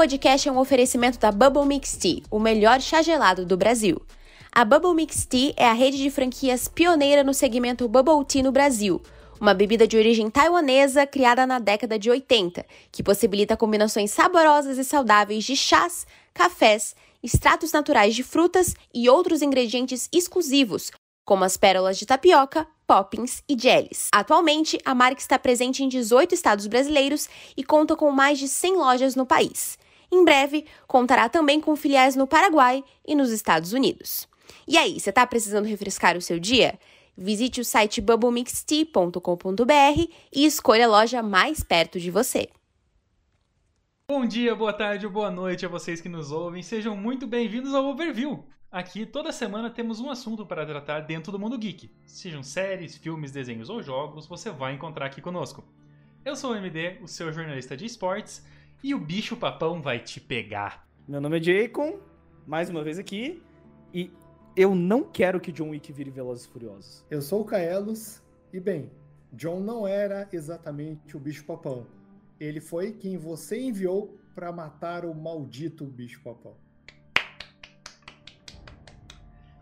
[0.00, 4.00] Podcast é um oferecimento da Bubble Mix Tea, o melhor chá gelado do Brasil.
[4.50, 8.50] A Bubble Mix Tea é a rede de franquias pioneira no segmento Bubble Tea no
[8.50, 9.02] Brasil,
[9.38, 14.84] uma bebida de origem taiwanesa criada na década de 80, que possibilita combinações saborosas e
[14.84, 20.90] saudáveis de chás, cafés, extratos naturais de frutas e outros ingredientes exclusivos,
[21.26, 24.08] como as pérolas de tapioca, poppins e jellies.
[24.14, 28.76] Atualmente, a marca está presente em 18 estados brasileiros e conta com mais de 100
[28.76, 29.78] lojas no país.
[30.12, 34.28] Em breve, contará também com filiais no Paraguai e nos Estados Unidos.
[34.66, 36.78] E aí, você está precisando refrescar o seu dia?
[37.16, 42.48] Visite o site bubblemixtea.com.br e escolha a loja mais perto de você.
[44.08, 46.62] Bom dia, boa tarde ou boa noite a vocês que nos ouvem.
[46.62, 51.40] Sejam muito bem-vindos ao Overview, Aqui, toda semana temos um assunto para tratar dentro do
[51.40, 51.90] mundo geek.
[52.06, 55.64] Sejam séries, filmes, desenhos ou jogos, você vai encontrar aqui conosco.
[56.24, 58.46] Eu sou o MD, o seu jornalista de esportes,
[58.82, 60.88] e o bicho papão vai te pegar.
[61.06, 61.98] Meu nome é Jacon,
[62.46, 63.42] mais uma vez aqui,
[63.92, 64.10] e
[64.56, 67.04] eu não quero que John Wick vire Velozes e Furiosos.
[67.10, 68.22] Eu sou o Kaelos,
[68.52, 68.90] e bem,
[69.32, 71.86] John não era exatamente o bicho papão.
[72.38, 76.56] Ele foi quem você enviou para matar o maldito bicho papão.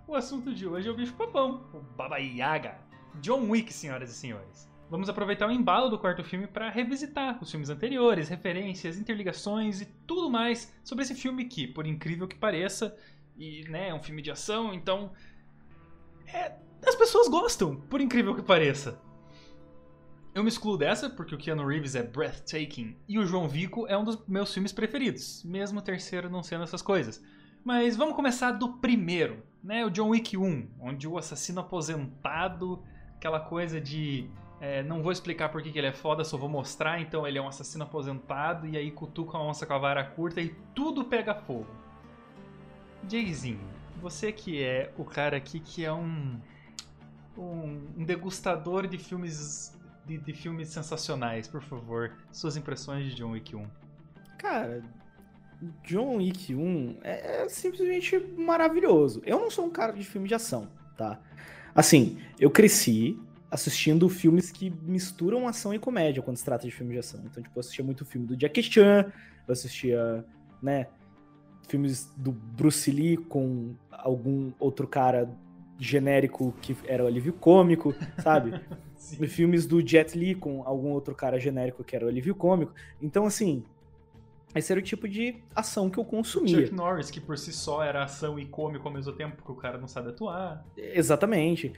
[0.06, 2.78] O assunto de hoje é o bicho papão, o Baba Yaga.
[3.20, 4.67] John Wick, senhoras e senhores.
[4.90, 9.86] Vamos aproveitar o embalo do quarto filme para revisitar os filmes anteriores, referências, interligações e
[10.06, 12.96] tudo mais sobre esse filme que, por incrível que pareça,
[13.36, 15.12] e né, é um filme de ação, então
[16.26, 16.52] é,
[16.86, 18.98] as pessoas gostam, por incrível que pareça.
[20.34, 23.98] Eu me excluo dessa porque o Keanu Reeves é breathtaking e o João Vico é
[23.98, 27.22] um dos meus filmes preferidos, mesmo o terceiro não sendo essas coisas.
[27.62, 29.84] Mas vamos começar do primeiro, né?
[29.84, 32.82] O John Wick 1, onde o assassino aposentado,
[33.16, 34.30] aquela coisa de
[34.60, 37.42] é, não vou explicar por que ele é foda, só vou mostrar, então ele é
[37.42, 41.34] um assassino aposentado e aí cutuca a onça com a vara curta e tudo pega
[41.34, 41.68] fogo.
[43.08, 43.60] Jayzinho,
[44.00, 46.38] você que é o cara aqui que é um
[47.36, 49.72] um, um degustador de filmes
[50.04, 53.66] de, de filmes sensacionais, por favor, suas impressões de John Wick 1.
[54.38, 54.82] Cara,
[55.84, 59.22] John Wick 1 é, é, simplesmente maravilhoso.
[59.24, 61.20] Eu não sou um cara de filme de ação, tá?
[61.74, 63.20] Assim, eu cresci
[63.50, 67.20] assistindo filmes que misturam ação e comédia quando se trata de filme de ação.
[67.24, 69.10] Então, tipo, eu assistia muito filme do Jackie Chan,
[69.46, 70.24] eu assistia,
[70.62, 70.86] né,
[71.66, 75.28] filmes do Bruce Lee com algum outro cara
[75.78, 78.60] genérico que era o alívio cômico, sabe?
[79.28, 82.72] filmes do Jet Li com algum outro cara genérico que era o alívio cômico.
[83.00, 83.64] Então, assim,
[84.54, 86.62] esse era o tipo de ação que eu consumia.
[86.62, 89.54] Chuck Norris, que por si só era ação e cômico ao mesmo tempo, porque o
[89.54, 90.64] cara não sabe atuar.
[90.76, 91.72] Exatamente.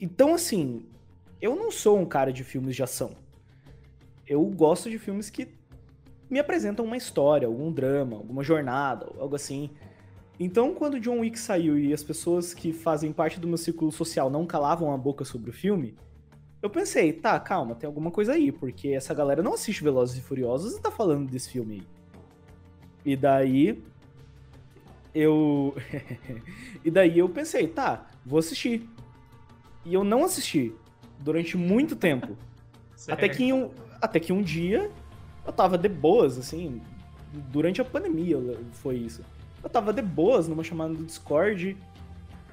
[0.00, 0.86] Então, assim,
[1.40, 3.12] eu não sou um cara de filmes de ação.
[4.26, 5.48] Eu gosto de filmes que
[6.28, 9.70] me apresentam uma história, algum drama, alguma jornada, algo assim.
[10.38, 14.30] Então, quando John Wick saiu e as pessoas que fazem parte do meu círculo social
[14.30, 15.96] não calavam a boca sobre o filme,
[16.60, 20.20] eu pensei, tá, calma, tem alguma coisa aí, porque essa galera não assiste Velozes e
[20.20, 21.86] Furiosos e tá falando desse filme aí.
[23.04, 23.82] E daí
[25.14, 25.74] eu
[26.84, 28.88] e daí eu pensei, tá, vou assistir.
[29.88, 30.74] E eu não assisti
[31.18, 32.36] durante muito tempo.
[33.08, 33.70] até que um,
[34.02, 34.90] até que um dia
[35.46, 36.82] eu tava de boas assim,
[37.32, 38.36] durante a pandemia
[38.72, 39.22] foi isso.
[39.62, 41.74] Eu tava de boas numa chamada do Discord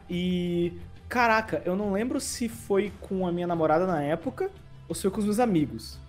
[0.10, 0.72] e
[1.10, 4.50] Caraca, eu não lembro se foi com a minha namorada na época
[4.88, 6.00] ou se foi com os meus amigos.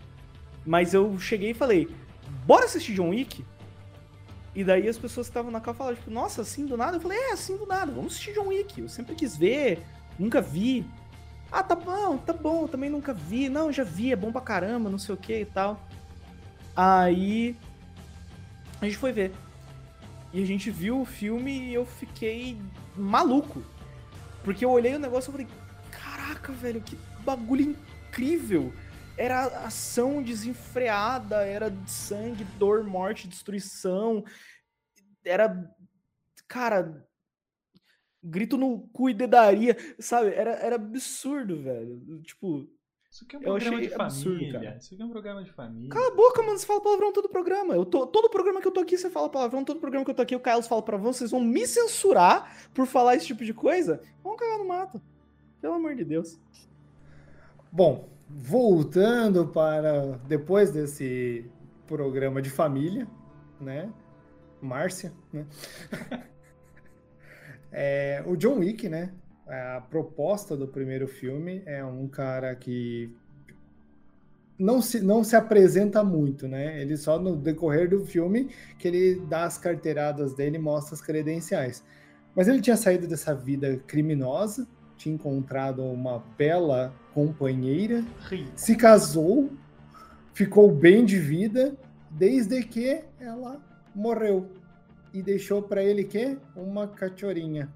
[0.64, 1.88] Mas eu cheguei e falei,
[2.46, 3.44] bora assistir John Wick?
[4.54, 6.96] E daí as pessoas que estavam na casa falaram, tipo, nossa, assim do nada?
[6.96, 8.80] Eu falei, é, assim do nada, vamos assistir John Wick.
[8.80, 9.82] Eu sempre quis ver,
[10.18, 10.86] nunca vi.
[11.50, 13.48] Ah, tá bom, tá bom, também nunca vi.
[13.48, 15.81] Não, já vi, é bom pra caramba, não sei o que e tal.
[16.75, 17.56] Aí
[18.81, 19.32] a gente foi ver.
[20.32, 22.60] E a gente viu o filme e eu fiquei
[22.94, 23.62] maluco.
[24.44, 25.48] Porque eu olhei o negócio e falei,
[25.90, 28.72] caraca, velho, que bagulho incrível.
[29.16, 34.25] Era ação desenfreada, era sangue, dor, morte, destruição.
[35.25, 35.69] Era.
[36.46, 37.05] Cara.
[38.28, 40.31] Grito no cu e dedaria, sabe?
[40.34, 42.20] Era, era absurdo, velho.
[42.23, 42.69] Tipo,
[43.11, 44.61] Isso aqui é um Eu programa achei de absurdo, família.
[44.61, 44.76] cara.
[44.78, 45.88] Isso aqui é um programa de família.
[45.90, 47.75] cala a boca, mano, você fala palavrão todo programa.
[47.75, 50.14] Eu tô, todo programa que eu tô aqui, você fala palavrão, todo programa que eu
[50.14, 53.55] tô aqui, o Carlos fala pra vocês vão me censurar por falar esse tipo de
[53.55, 54.00] coisa?
[54.23, 55.00] Vamos cagar no mato.
[55.61, 56.38] Pelo amor de Deus.
[57.73, 61.50] Bom, voltando para depois desse
[61.87, 63.06] programa de família,
[63.61, 63.93] né?
[64.61, 65.46] Márcia, né?
[67.78, 69.11] É, o John Wick, né?
[69.46, 73.14] A proposta do primeiro filme é um cara que
[74.58, 76.81] não se, não se apresenta muito, né?
[76.81, 81.02] Ele só no decorrer do filme que ele dá as carteiradas dele e mostra as
[81.02, 81.84] credenciais.
[82.34, 88.49] Mas ele tinha saído dessa vida criminosa, tinha encontrado uma bela companheira, Ri.
[88.56, 89.50] se casou,
[90.32, 91.76] ficou bem de vida,
[92.11, 93.61] desde que ela
[93.94, 94.49] morreu
[95.16, 97.72] e deixou para ele que uma cachorrinha.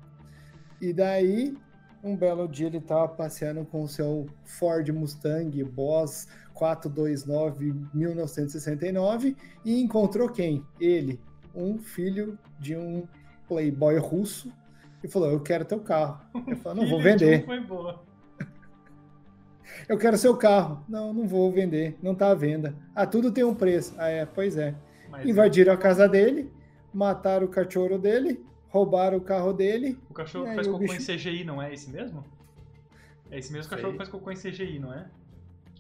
[0.79, 1.57] E daí,
[2.05, 9.35] um belo dia ele estava passeando com o seu Ford Mustang Boss 429 1969
[9.65, 10.63] e encontrou quem?
[10.79, 11.19] Ele,
[11.55, 13.09] um filho de um
[13.49, 14.53] playboy russo
[15.03, 16.21] e falou: "Eu quero teu carro".
[16.47, 17.47] Ele falou: "Não vou vender".
[17.47, 18.03] Foi boa.
[19.89, 20.85] Eu quero seu carro.
[20.87, 21.97] Não, não vou vender.
[22.03, 22.75] Não tá à venda.
[22.95, 23.95] Ah, tudo tem um preço.
[23.97, 24.75] Ah, é, pois é.
[25.09, 26.53] Mas Invadiram a casa dele,
[26.93, 29.99] mataram o cachorro dele, roubaram o carro dele.
[30.09, 32.25] o cachorro que faz cocô bicho- em CGI, não é esse mesmo?
[33.31, 33.77] É esse mesmo Sei.
[33.77, 35.09] cachorro que faz cocô em CGI, não é?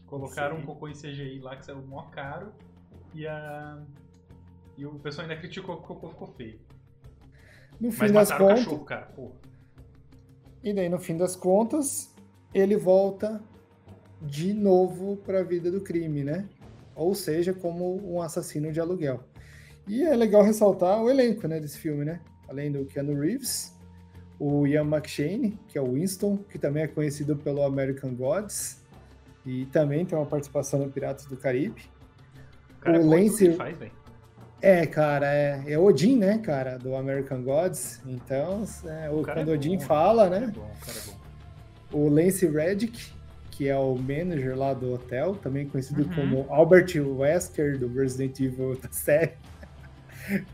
[0.06, 0.64] Colocaram Sei.
[0.64, 2.52] um cocô em CGI lá que saiu mó caro
[3.14, 3.78] e a.
[4.78, 6.58] E o pessoal ainda criticou que o cocô ficou feio.
[7.80, 9.06] No fim Mas das mataram o contas, cachorro, cara.
[9.14, 9.32] Pô.
[10.62, 12.14] e daí no fim das contas,
[12.54, 13.40] ele volta
[14.22, 16.48] de novo para a vida do crime, né?
[16.94, 19.24] Ou seja, como um assassino de aluguel.
[19.90, 22.20] E é legal ressaltar o elenco, né, desse filme, né?
[22.48, 23.74] Além do Keanu Reeves,
[24.38, 28.82] o Ian McShane, que é o Winston, que também é conhecido pelo American Gods,
[29.44, 31.82] e também tem uma participação no Piratas do Caribe.
[32.78, 33.92] O cara O é tudo que Lance- faz, velho.
[34.62, 38.00] É, cara, é, é Odin, né, cara, do American Gods.
[38.06, 40.46] Então, é, o- O quando é Odin bom, fala, cara né?
[40.46, 41.20] é bom, o é.
[41.92, 43.12] O Lance Reddick,
[43.50, 46.14] que é o manager lá do hotel, também conhecido Uhum.
[46.14, 49.32] como Albert Wesker, do Resident Evil da série.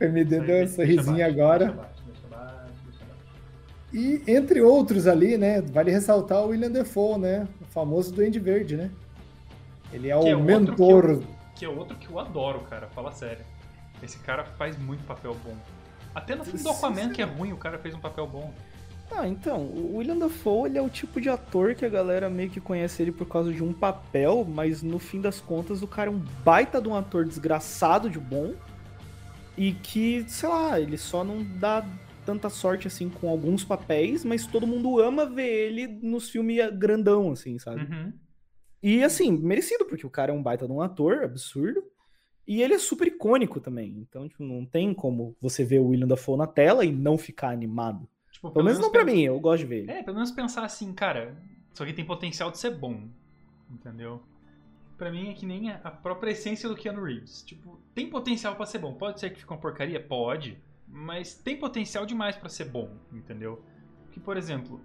[0.01, 1.67] Me deu Isso aí, um sorrisinho agora.
[1.67, 1.85] Deixa
[2.85, 3.07] deixa.
[3.93, 5.61] E entre outros ali, né?
[5.61, 7.49] Vale ressaltar o William Defoe, né?
[7.61, 8.91] O famoso Duende Verde, né?
[9.93, 11.11] Ele é Que o é outro que mentor.
[11.11, 11.25] eu-
[11.55, 12.87] Que é outro que eu adoro, cara.
[12.89, 13.45] Fala sério.
[14.03, 15.55] Esse cara faz muito papel bom.
[16.15, 18.53] Até no filme do Aquaman, que é ruim, o cara fez um papel bom.
[19.11, 22.51] Ah, então, o William Dafoe, ele é o tipo de ator que a galera meio
[22.51, 26.11] que conhece ele por causa de um papel, mas no fim das contas o cara
[26.11, 28.53] é um baita de um ator desgraçado de bom
[29.57, 31.87] e que, sei lá, ele só não dá
[32.25, 37.31] tanta sorte assim com alguns papéis, mas todo mundo ama ver ele nos filmes grandão,
[37.31, 37.83] assim, sabe?
[37.83, 38.13] Uhum.
[38.83, 41.83] E assim, merecido, porque o cara é um baita de um ator absurdo.
[42.47, 43.97] E ele é super icônico também.
[43.99, 47.51] Então, tipo, não tem como você ver o William Dafoe na tela e não ficar
[47.51, 48.09] animado.
[48.31, 49.91] Tipo, Pelo menos não pra mim, eu gosto de ver ele.
[49.91, 51.37] É, pelo menos pensar assim, cara,
[51.73, 53.09] isso aqui tem potencial de ser bom.
[53.69, 54.23] Entendeu?
[54.97, 57.43] Pra mim é que nem a própria essência do Keanu Reeves.
[57.43, 58.95] Tipo, tem potencial pra ser bom.
[58.95, 60.03] Pode ser que fique uma porcaria?
[60.03, 60.59] Pode.
[60.89, 63.63] Mas tem potencial demais pra ser bom, entendeu?
[64.05, 64.81] Porque, por exemplo,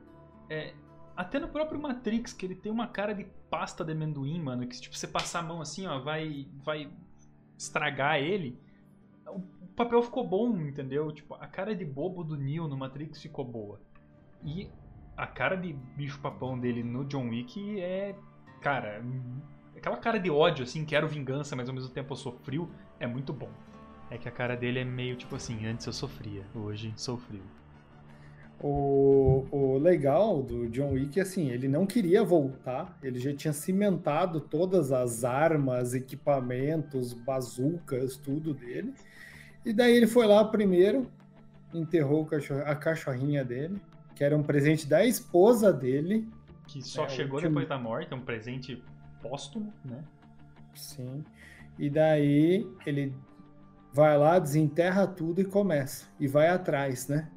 [0.50, 0.74] é,
[1.16, 4.82] até no próprio Matrix, que ele tem uma cara de pasta de amendoim, mano, que
[4.82, 6.92] tipo, você passar a mão assim, ó, vai, vai
[7.58, 8.60] estragar ele.
[9.28, 11.12] O o papel ficou bom, entendeu?
[11.14, 13.80] Tipo, a cara de bobo do Neo no Matrix ficou boa.
[14.44, 14.70] E
[15.16, 18.16] a cara de bicho-papão dele no John Wick é.
[18.60, 19.02] Cara,
[19.82, 22.70] aquela cara de ódio, assim, quero vingança, mas ao mesmo tempo eu sou frio,
[23.00, 23.50] é muito bom.
[24.12, 27.42] É que a cara dele é meio tipo assim: antes eu sofria, hoje sou frio.
[28.64, 33.54] O, o legal do John Wick é assim, ele não queria voltar, ele já tinha
[33.54, 38.94] cimentado todas as armas, equipamentos, bazucas, tudo dele.
[39.66, 41.10] E daí ele foi lá primeiro,
[41.74, 42.28] enterrou
[42.66, 43.82] a cachorrinha dele,
[44.16, 46.28] que era um presente da esposa dele.
[46.68, 48.84] Que só É, chegou último- depois da morte, é um presente
[49.22, 50.04] póstumo, né?
[50.74, 51.24] Sim.
[51.78, 53.14] E daí ele
[53.94, 56.06] vai lá, desenterra tudo e começa.
[56.20, 57.30] E vai atrás, né?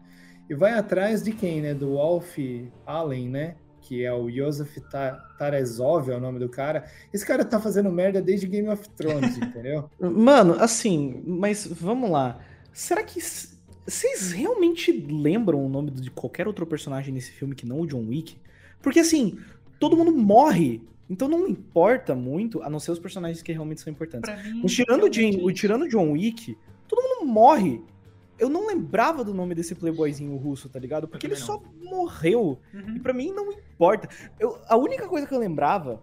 [0.49, 1.75] E vai atrás de quem, né?
[1.75, 2.37] Do Wolf
[2.87, 3.57] Allen, né?
[3.81, 6.85] Que é o Joseph Ta- Tarezov, é o nome do cara.
[7.13, 9.91] Esse cara tá fazendo merda desde Game of Thrones, entendeu?
[10.01, 12.39] Mano, assim, mas vamos lá.
[12.73, 13.21] Será que
[13.87, 18.07] vocês realmente lembram o nome de qualquer outro personagem nesse filme que não o John
[18.09, 18.37] Wick?
[18.83, 19.39] Porque assim,
[19.79, 20.83] todo mundo morre.
[21.09, 24.31] Então não importa muito, a não ser os personagens que realmente são importantes.
[24.53, 24.65] Mim.
[24.67, 26.57] Tirando o, Jim, realmente é o, tirando John Wick,
[26.89, 27.83] todo mundo morre.
[28.39, 31.07] eu não lembrava do nome desse playboyzinho russo, tá ligado?
[31.07, 32.59] Porque ele só morreu.
[32.73, 32.97] Uhum.
[32.97, 34.09] E pra mim não importa.
[34.39, 36.03] Eu, a única coisa que eu lembrava,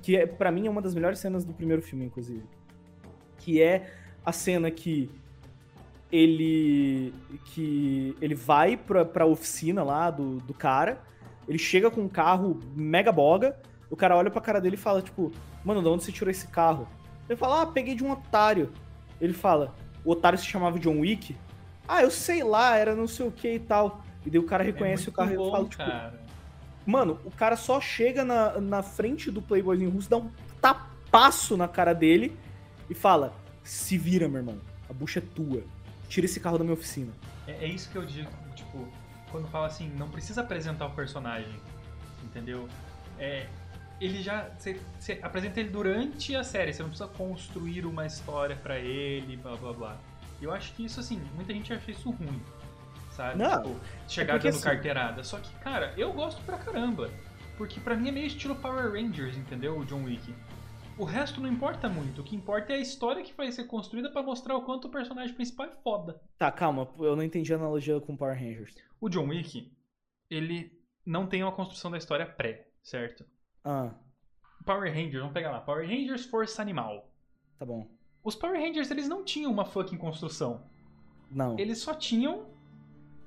[0.00, 2.44] que é para mim é uma das melhores cenas do primeiro filme, inclusive,
[3.36, 3.92] que é
[4.24, 5.10] a cena que
[6.10, 7.14] ele
[7.46, 11.00] que ele vai pra, pra oficina lá do, do cara,
[11.46, 13.56] ele chega com um carro mega boga,
[13.90, 15.32] o cara olha pra cara dele e fala, tipo,
[15.64, 16.88] mano, de onde você tirou esse carro?
[17.28, 18.72] Ele fala, ah, peguei de um otário.
[19.20, 21.36] Ele fala, o otário se chamava John Wick?
[21.86, 24.02] Ah, eu sei lá, era não sei o que e tal.
[24.24, 26.20] E daí o cara reconhece é o carro bom, e fala, tipo, cara.
[26.86, 30.30] Mano, o cara só chega na, na frente do Playboyzinho russo, dá um
[30.60, 32.36] tapaço na cara dele
[32.88, 34.58] e fala: Se vira, meu irmão.
[34.88, 35.62] A bucha é tua.
[36.08, 37.12] Tira esse carro da minha oficina.
[37.46, 38.88] É, é isso que eu digo, tipo,
[39.30, 41.54] quando fala assim, não precisa apresentar o personagem,
[42.24, 42.68] entendeu?
[43.18, 43.46] É,
[44.00, 44.48] ele já.
[44.58, 49.56] Você apresenta ele durante a série, você não precisa construir uma história pra ele, blá
[49.56, 49.98] blá blá.
[50.40, 52.40] Eu acho que isso, assim, muita gente acha isso ruim.
[53.12, 53.38] Sabe?
[53.38, 53.76] Não, tipo,
[54.08, 55.22] chegar porque, dando assim- carteirada.
[55.24, 57.10] Só que, cara, eu gosto pra caramba.
[57.58, 59.78] Porque pra mim é meio estilo Power Rangers, entendeu?
[59.78, 60.34] O John Wick.
[60.96, 62.20] O resto não importa muito.
[62.20, 64.90] O que importa é a história que vai ser construída pra mostrar o quanto o
[64.90, 66.20] personagem principal é foda.
[66.38, 68.74] Tá, calma, eu não entendi a analogia com Power Rangers.
[69.00, 69.70] O John Wick,
[70.30, 70.72] ele
[71.04, 73.24] não tem uma construção da história pré, certo?
[73.64, 73.90] Ah,
[74.64, 75.60] Power Rangers, vamos pegar lá.
[75.60, 77.10] Power Rangers Força Animal.
[77.58, 77.86] tá bom.
[78.22, 80.62] Os Power Rangers, eles não tinham uma fucking construção.
[81.30, 81.58] Não.
[81.58, 82.46] Eles só tinham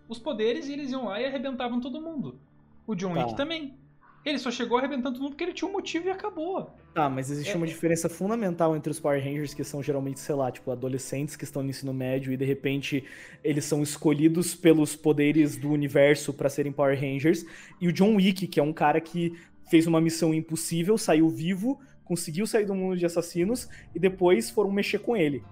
[0.08, 2.40] os poderes e eles iam lá e arrebentavam todo mundo.
[2.86, 3.26] O John Tá.
[3.26, 3.78] Wick também.
[4.26, 6.74] Ele só chegou arrebentando todo mundo porque ele tinha um motivo e acabou.
[6.94, 10.36] Tá, mas existe É- uma diferença fundamental entre os Power Rangers, que são geralmente, sei
[10.36, 13.04] lá, tipo, adolescentes que estão no ensino médio e de repente
[13.44, 17.46] eles são escolhidos pelos poderes do universo pra serem Power Rangers,
[17.82, 19.38] e o John Wick, que é um cara que
[19.70, 24.72] fez uma missão impossível, saiu vivo, conseguiu sair do mundo de assassinos e depois foram
[24.72, 25.44] mexer com ele.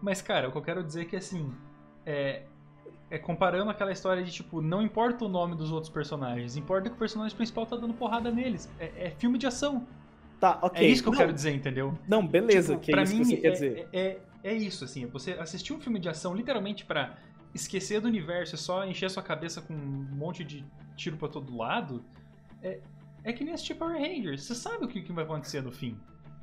[0.00, 1.52] Mas, cara, o que eu quero dizer é que, assim,
[2.06, 2.42] é,
[3.10, 6.94] é comparando aquela história de, tipo, não importa o nome dos outros personagens, importa que
[6.94, 8.70] o personagem principal tá dando porrada neles.
[8.78, 9.86] É, é filme de ação.
[10.38, 10.86] Tá, ok.
[10.86, 11.92] É isso que eu Não, quero dizer, entendeu?
[12.08, 13.88] Não, beleza, Tipo, que é pra isso mim, que você quer é, dizer.
[13.92, 17.18] É, é, é isso, assim, você assistir um filme de ação literalmente pra
[17.54, 20.64] esquecer do universo e só encher sua cabeça com um monte de
[20.96, 22.02] tiro pra todo lado,
[22.62, 22.78] é,
[23.24, 24.44] é que nem assistir Power Rangers.
[24.44, 25.96] Você sabe o que, que vai acontecer no fim.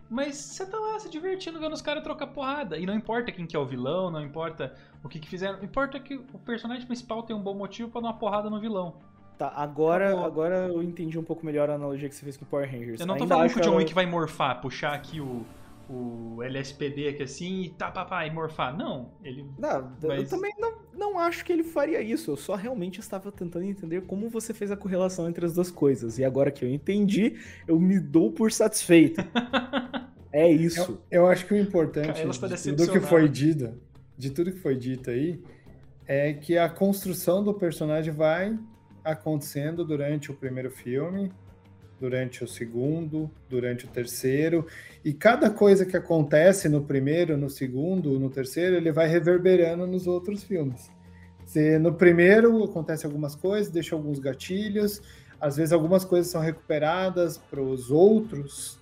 [0.10, 2.78] Mas você tá lá se divertindo vendo os caras trocar porrada.
[2.78, 5.62] E não importa quem que é o vilão, não importa o que, que fizeram.
[5.64, 8.96] Importa que o personagem principal tem um bom motivo pra dar uma porrada no vilão.
[9.38, 10.26] Tá, agora, Acabou.
[10.26, 13.00] agora eu entendi um pouco melhor a analogia que você fez com Power Rangers.
[13.02, 15.46] Eu não tô Ainda falando que o John ela- Wick vai morfar, puxar aqui o,
[15.90, 18.76] o LSPD aqui assim e tá, papá, e morfar.
[18.76, 22.32] Não, ele Não, eu Mas- também não, não acho que ele faria isso.
[22.32, 26.20] Eu só realmente estava tentando entender como você fez a correlação entre as duas coisas.
[26.20, 29.22] E agora que eu entendi, eu me dou por satisfeito.
[30.30, 31.02] É isso.
[31.10, 33.74] Eu, eu acho que o importante está de tudo que foi dito,
[34.16, 35.42] de tudo que foi dito aí,
[36.06, 38.58] é que a construção do personagem vai
[39.04, 41.32] acontecendo durante o primeiro filme,
[42.00, 44.66] durante o segundo, durante o terceiro,
[45.04, 50.08] e cada coisa que acontece no primeiro, no segundo, no terceiro, ele vai reverberando nos
[50.08, 50.92] outros filmes.
[51.46, 55.02] Se no primeiro acontece algumas coisas, deixa alguns gatilhos,
[55.40, 58.80] às vezes algumas coisas são recuperadas para os outros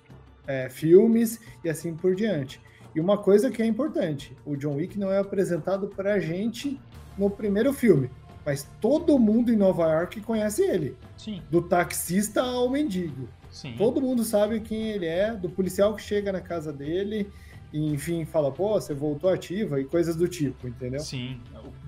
[0.47, 2.61] é, filmes e assim por diante.
[2.95, 6.79] E uma coisa que é importante: o John Wick não é apresentado para a gente
[7.17, 8.09] no primeiro filme,
[8.45, 13.27] mas todo mundo em Nova York conhece ele, Sim, do taxista ao mendigo.
[13.49, 13.73] sim.
[13.77, 17.29] Todo mundo sabe quem ele é, do policial que chega na casa dele
[17.73, 20.99] e, enfim, fala, pô, você voltou ativa e coisas do tipo, entendeu?
[20.99, 21.39] Sim.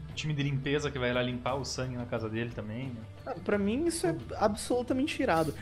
[0.10, 2.88] O time de limpeza que vai lá limpar o sangue na casa dele também.
[2.88, 2.96] Né?
[3.26, 5.54] Ah, Pra mim, isso é absolutamente irado.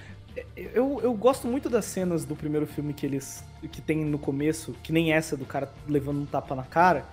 [0.55, 4.73] Eu, eu gosto muito das cenas do primeiro filme que eles que tem no começo,
[4.83, 7.05] que nem essa do cara levando um tapa na cara.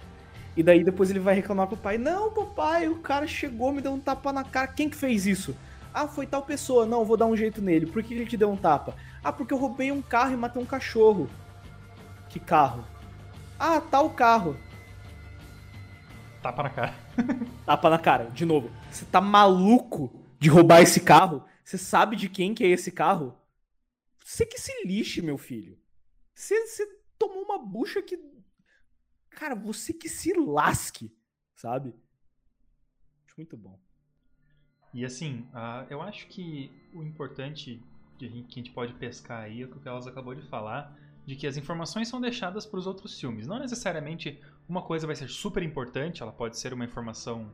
[0.56, 3.92] E daí depois ele vai reclamar pro pai: Não, papai, o cara chegou, me deu
[3.92, 4.66] um tapa na cara.
[4.66, 5.56] Quem que fez isso?
[5.94, 6.86] Ah, foi tal pessoa.
[6.86, 7.86] Não, vou dar um jeito nele.
[7.86, 8.94] Por que ele te deu um tapa?
[9.22, 11.28] Ah, porque eu roubei um carro e matei um cachorro.
[12.28, 12.84] Que carro?
[13.58, 14.56] Ah, tal carro.
[16.42, 16.94] Tapa na cara.
[17.64, 18.70] Tapa na cara, de novo.
[18.90, 21.44] Você tá maluco de roubar esse carro?
[21.62, 23.38] Você sabe de quem que é esse carro?
[24.24, 25.78] Você que se lixe, meu filho.
[26.34, 26.86] Você, você
[27.18, 28.18] tomou uma bucha que.
[29.36, 31.14] Cara, você que se lasque,
[31.54, 31.94] sabe?
[33.26, 33.78] Acho muito bom.
[34.94, 37.82] E assim, ah, eu acho que o importante
[38.18, 41.46] que a gente pode pescar aí é o que elas acabou de falar, de que
[41.46, 43.46] as informações são deixadas para os outros filmes.
[43.46, 47.52] Não necessariamente uma coisa vai ser super importante, ela pode ser uma informação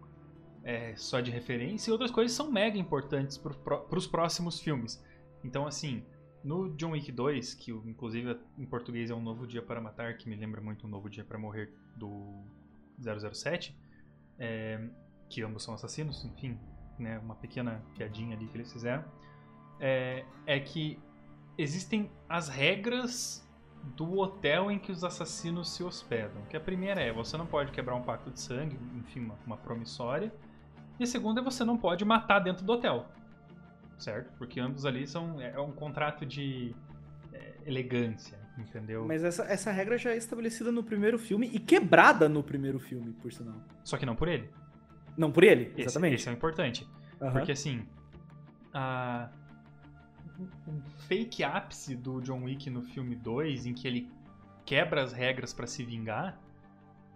[0.65, 5.03] é, só de referência, e outras coisas são mega importantes para os próximos filmes.
[5.45, 6.05] Então, assim,
[6.49, 10.27] no John Wick 2, que inclusive em português é Um Novo Dia para Matar, que
[10.27, 12.43] me lembra muito Um Novo Dia para Morrer do
[12.99, 13.79] 007,
[14.39, 14.89] é,
[15.29, 16.59] que ambos são assassinos, enfim,
[16.99, 19.05] né, uma pequena piadinha ali que eles fizeram,
[19.79, 20.99] é, é que
[21.59, 23.47] existem as regras
[23.95, 26.43] do hotel em que os assassinos se hospedam.
[26.49, 29.57] Que a primeira é, você não pode quebrar um pacto de sangue, enfim, uma, uma
[29.59, 30.33] promissória.
[30.99, 33.07] E a segunda é você não pode matar dentro do hotel.
[33.99, 34.33] Certo?
[34.39, 35.41] Porque ambos ali são.
[35.41, 36.75] É, é um contrato de
[37.33, 39.05] é, elegância, entendeu?
[39.05, 43.13] Mas essa, essa regra já é estabelecida no primeiro filme e quebrada no primeiro filme,
[43.15, 43.57] por sinal.
[43.83, 44.49] Só que não por ele.
[45.17, 46.15] Não por ele, exatamente.
[46.15, 46.89] esse é importante.
[47.21, 47.33] Aham.
[47.33, 47.87] Porque assim.
[48.73, 49.31] A...
[50.69, 54.09] Um fake ápice do John Wick no filme 2, em que ele
[54.65, 56.41] quebra as regras pra se vingar.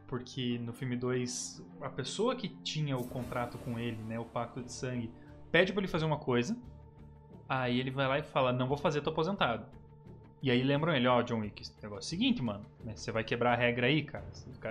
[0.08, 4.60] Porque no filme 2, a pessoa que tinha o contrato com ele, né, o pacto
[4.60, 5.08] de sangue,
[5.52, 6.56] pede pra ele fazer uma coisa.
[7.54, 9.64] Aí ele vai lá e fala: Não vou fazer, tô aposentado.
[10.42, 12.64] E aí lembram ele: Ó, John Wick, esse negócio é o seguinte, mano.
[12.82, 14.24] né, Você vai quebrar a regra aí, cara.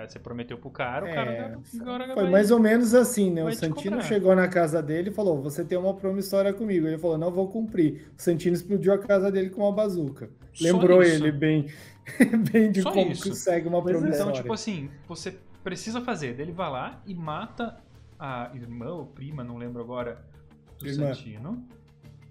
[0.08, 3.44] Você prometeu pro cara, o É, cara agora Foi vai- mais ou menos assim, né?
[3.44, 6.86] O Santino chegou na casa dele e falou: Você tem uma promissória comigo.
[6.88, 8.10] Ele falou: Não vou cumprir.
[8.18, 10.28] O Santino explodiu a casa dele com uma bazuca.
[10.52, 11.14] Só Lembrou isso.
[11.22, 11.66] ele bem,
[12.52, 13.22] bem de Só como isso.
[13.30, 13.82] que segue uma é.
[13.82, 14.22] promissória.
[14.22, 16.34] Então, tipo assim, você precisa fazer.
[16.34, 17.76] Daí ele vai lá e mata
[18.18, 20.20] a irmã ou prima, não lembro agora,
[20.78, 20.92] do.
[20.92, 21.64] Santino.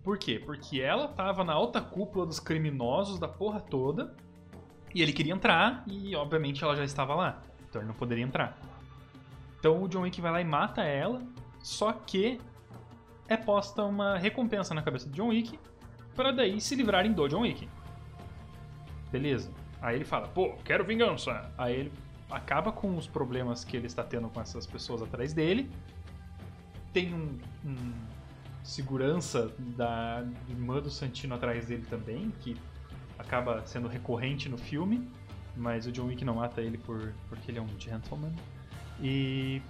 [0.03, 0.41] Por quê?
[0.43, 4.15] Porque ela tava na alta cúpula dos criminosos da porra toda.
[4.93, 7.41] E ele queria entrar e, obviamente, ela já estava lá.
[7.69, 8.57] Então ele não poderia entrar.
[9.59, 11.21] Então o John Wick vai lá e mata ela.
[11.59, 12.41] Só que
[13.27, 15.57] é posta uma recompensa na cabeça do John Wick
[16.15, 17.69] para daí se livrarem do John Wick.
[19.11, 19.51] Beleza.
[19.81, 21.51] Aí ele fala, pô, quero vingança.
[21.57, 21.93] Aí ele
[22.29, 25.69] acaba com os problemas que ele está tendo com essas pessoas atrás dele.
[26.91, 27.93] Tem um, um
[28.63, 32.55] segurança da irmã do Santino atrás dele também, que
[33.17, 35.09] acaba sendo recorrente no filme.
[35.55, 38.31] Mas o John Wick não mata ele por, porque ele é um gentleman.
[39.01, 39.61] E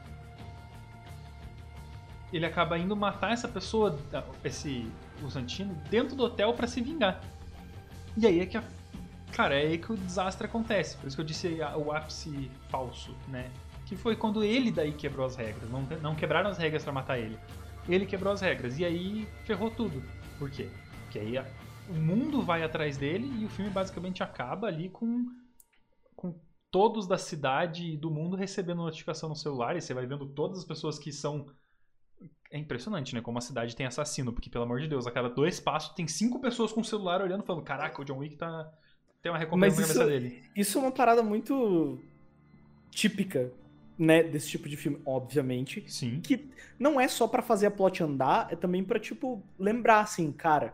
[2.32, 3.98] ele acaba indo matar essa pessoa,
[4.44, 4.90] esse
[5.24, 7.22] o Santino, dentro do hotel pra se vingar.
[8.18, 8.64] E aí é que a,
[9.32, 10.98] cara, é aí que o desastre acontece.
[10.98, 13.50] Por isso que eu disse o ápice falso, né?
[13.86, 15.70] Que foi quando ele daí quebrou as regras.
[15.70, 17.38] Não, não quebraram as regras pra matar ele.
[17.88, 20.02] Ele quebrou as regras e aí ferrou tudo.
[20.38, 20.70] Por quê?
[21.04, 21.46] Porque aí a-
[21.90, 25.26] o mundo vai atrás dele e o filme basicamente acaba ali com
[26.16, 26.40] com
[26.70, 30.60] todos da cidade e do mundo recebendo notificação no celular e você vai vendo todas
[30.60, 31.48] as pessoas que são
[32.52, 33.22] é impressionante, né?
[33.22, 36.08] Como a cidade tem assassino, porque pelo amor de Deus, a cada dois passos tem
[36.08, 38.72] cinco pessoas com o celular olhando, falando: Caraca, o John Wick tá.
[39.22, 40.44] Tem uma recompensa na cabeça dele.
[40.56, 42.00] Isso é uma parada muito
[42.92, 43.52] típica,
[44.02, 45.84] né, desse tipo de filme, obviamente.
[45.88, 46.20] Sim.
[46.22, 50.32] Que não é só pra fazer a plot andar, é também pra, tipo, lembrar, assim,
[50.32, 50.74] cara,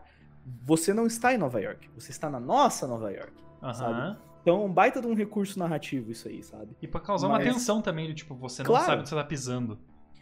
[0.64, 3.32] você não está em Nova York, você está na nossa Nova York.
[3.62, 3.74] Aham.
[3.74, 4.18] sabe?
[4.40, 6.74] Então, um baita de um recurso narrativo isso aí, sabe?
[6.80, 8.86] E pra causar uma Mas- tensão também, do tipo, você não Claro.
[8.86, 9.78] sabe onde você tá pisando.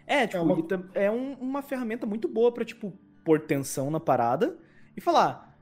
[0.06, 2.92] É, tipo, É uma- é um- uma ferramenta muito boa pra, tipo,
[3.24, 4.56] pôr tensão na parada
[4.96, 5.56] e falar: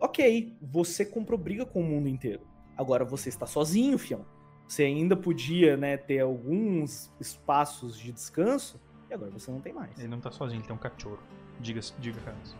[0.00, 2.40] ok, você comprou briga com o mundo inteiro.
[2.76, 4.24] Agora você está sozinho, fião.
[4.72, 8.80] Você ainda podia, né, ter alguns espaços de descanso
[9.10, 9.98] e agora você não tem mais.
[9.98, 11.18] Ele não tá sozinho, ele tem um cachorro.
[11.60, 12.56] Diga, diga Carlos.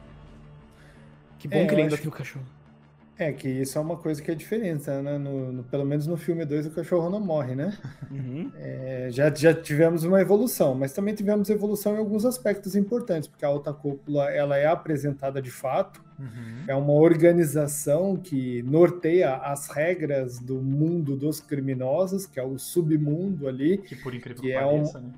[1.38, 2.44] Que bom É, que ele ainda tem o cachorro.
[3.28, 5.16] É que isso é uma coisa que é diferença, né?
[5.18, 7.76] No, no- pelo menos no filme 2 o cachorro não morre, né?
[8.11, 8.50] Uhum.
[8.56, 13.44] É, já, já tivemos uma evolução, mas também tivemos evolução em alguns aspectos importantes, porque
[13.44, 16.64] a alta cúpula ela é apresentada de fato, Uhum.
[16.68, 23.48] é uma organização que norteia as regras do mundo dos criminosos, que é o submundo
[23.48, 25.11] ali, Que por incrível Que que, é um- pareça, né?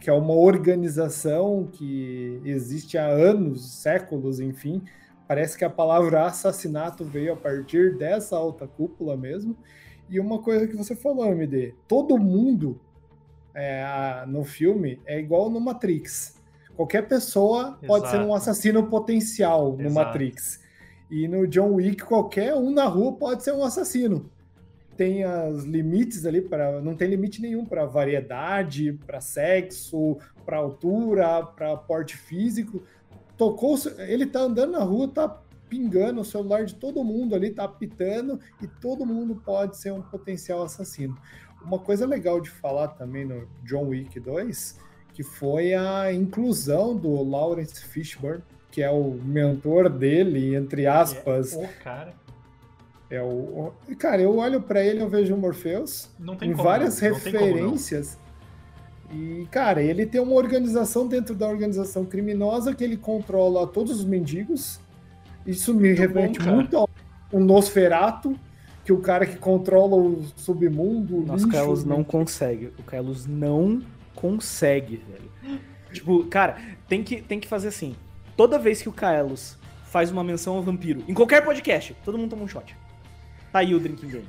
[0.00, 4.80] que é uma organização que existe há anos, séculos, enfim.
[5.28, 9.54] Parece que a palavra assassinato veio a partir dessa alta cúpula mesmo.
[10.08, 12.80] E uma coisa que você falou, MD, todo mundo
[13.54, 16.40] é, no filme é igual no Matrix.
[16.74, 18.34] Qualquer pessoa pode ser um Exato.
[18.36, 19.94] assassino potencial no Exato.
[19.94, 20.64] Matrix.
[21.10, 24.30] E no John Wick, qualquer um na rua pode ser um assassino.
[24.96, 31.44] Tem os limites ali para, não tem limite nenhum para variedade, para sexo, para altura,
[31.44, 32.82] para porte físico.
[33.38, 37.64] Tocou, ele tá andando na rua, tá pingando o celular de todo mundo ali, tá
[37.64, 41.16] apitando e todo mundo pode ser um potencial assassino.
[41.62, 44.78] Uma coisa legal de falar também no John Wick 2,
[45.12, 51.64] que foi a inclusão do Lawrence Fishburne, que é o mentor dele, entre aspas, É
[51.64, 52.14] o cara.
[53.10, 56.64] é o, cara, eu olho pra ele, eu vejo o Morpheus Não tem em como
[56.64, 57.20] várias não, como
[57.60, 58.18] não.
[59.12, 64.04] E, cara, ele tem uma organização dentro da organização criminosa que ele controla todos os
[64.04, 64.80] mendigos.
[65.46, 66.88] Isso me Muito remete bom, muito ao
[67.32, 68.38] um Nosferato,
[68.84, 72.72] que o cara que controla o submundo, o Nossa, o Carlos não consegue.
[72.78, 73.80] O Carlos não
[74.14, 75.60] consegue, velho.
[75.92, 77.94] tipo, cara, tem que, tem que fazer assim.
[78.36, 82.30] Toda vez que o Kaelos faz uma menção ao vampiro, em qualquer podcast, todo mundo
[82.30, 82.76] toma um shot.
[83.50, 84.26] Tá aí o Drinking Game.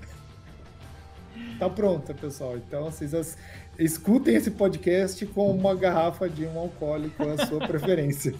[1.58, 2.58] Tá pronta, pessoal.
[2.58, 3.38] Então, vocês as-
[3.80, 8.34] escutem esse podcast com uma garrafa de um alcoólico à sua preferência.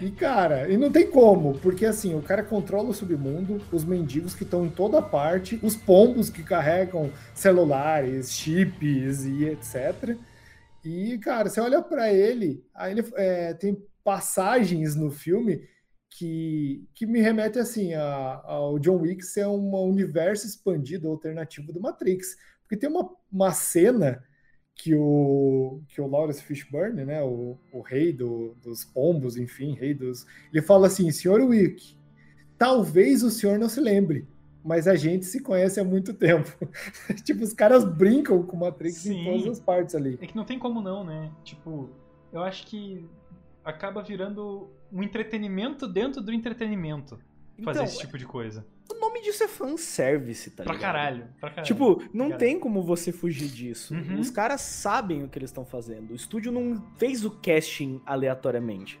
[0.00, 4.32] E, cara, e não tem como, porque assim, o cara controla o submundo, os mendigos
[4.32, 10.16] que estão em toda parte, os pombos que carregam celulares, chips e etc.
[10.84, 15.62] E, cara, você olha pra ele, aí ele é, tem passagens no filme
[16.10, 21.80] que, que me remete assim a- ao John Wick ser um universo expandido alternativo do
[21.80, 22.36] Matrix.
[22.68, 24.22] Porque tem uma, uma cena
[24.74, 29.94] que o, que o Lawrence Fishburne, né, o, o rei do- dos pombos, enfim, rei
[29.94, 30.26] dos...
[30.52, 31.96] Ele fala assim, senhor Wick,
[32.58, 34.28] talvez o senhor não se lembre,
[34.62, 36.46] mas a gente se conhece há muito tempo.
[37.24, 39.24] tipo, os caras brincam com Matrix em Sim.
[39.24, 40.18] todas as partes ali.
[40.20, 41.32] É que não tem como não, né?
[41.42, 41.88] Tipo,
[42.30, 43.08] eu acho que
[43.64, 47.18] acaba virando um entretenimento dentro do entretenimento
[47.62, 48.66] fazer Então, esse tipo de coisa.
[48.90, 50.92] o nome disso é fanservice, tá Pra ligado?
[50.92, 51.66] caralho, pra caralho.
[51.66, 52.38] Tipo, não Cara.
[52.38, 53.94] tem como você fugir disso.
[53.94, 54.20] Uhum.
[54.20, 56.10] Os caras sabem o que eles estão fazendo.
[56.12, 59.00] O estúdio não fez o casting aleatoriamente.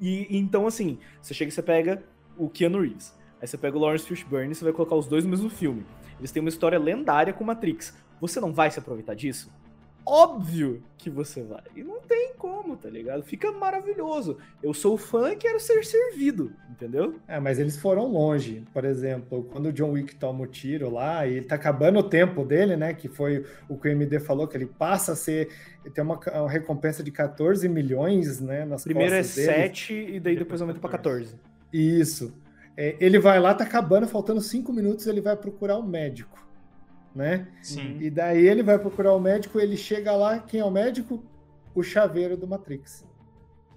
[0.00, 2.02] E então, assim, você chega e você pega
[2.36, 3.14] o Keanu Reeves.
[3.40, 5.84] Aí você pega o Lawrence Fishburne e você vai colocar os dois no mesmo filme.
[6.18, 7.94] Eles têm uma história lendária com Matrix.
[8.20, 9.50] Você não vai se aproveitar disso?
[10.06, 11.62] Óbvio que você vai.
[11.74, 13.22] E não tem como, tá ligado?
[13.22, 14.38] Fica maravilhoso.
[14.62, 17.16] Eu sou fã e quero ser servido, entendeu?
[17.26, 18.64] É, mas eles foram longe.
[18.72, 22.02] Por exemplo, quando o John Wick toma o tiro lá, e ele tá acabando o
[22.02, 22.92] tempo dele, né?
[22.92, 25.48] Que foi o que o MD falou, que ele passa a ser.
[25.94, 28.64] Tem uma, uma recompensa de 14 milhões, né?
[28.64, 29.24] Nas Primeiro é dele.
[29.24, 31.34] 7 e daí depois aumenta pra 14.
[31.72, 32.32] Isso.
[32.76, 36.43] É, ele vai lá, tá acabando, faltando 5 minutos, ele vai procurar o médico,
[37.14, 37.46] né?
[37.62, 37.98] Sim.
[38.00, 41.24] E daí ele vai procurar o médico, ele chega lá, quem é o médico?
[41.74, 43.04] O chaveiro do Matrix.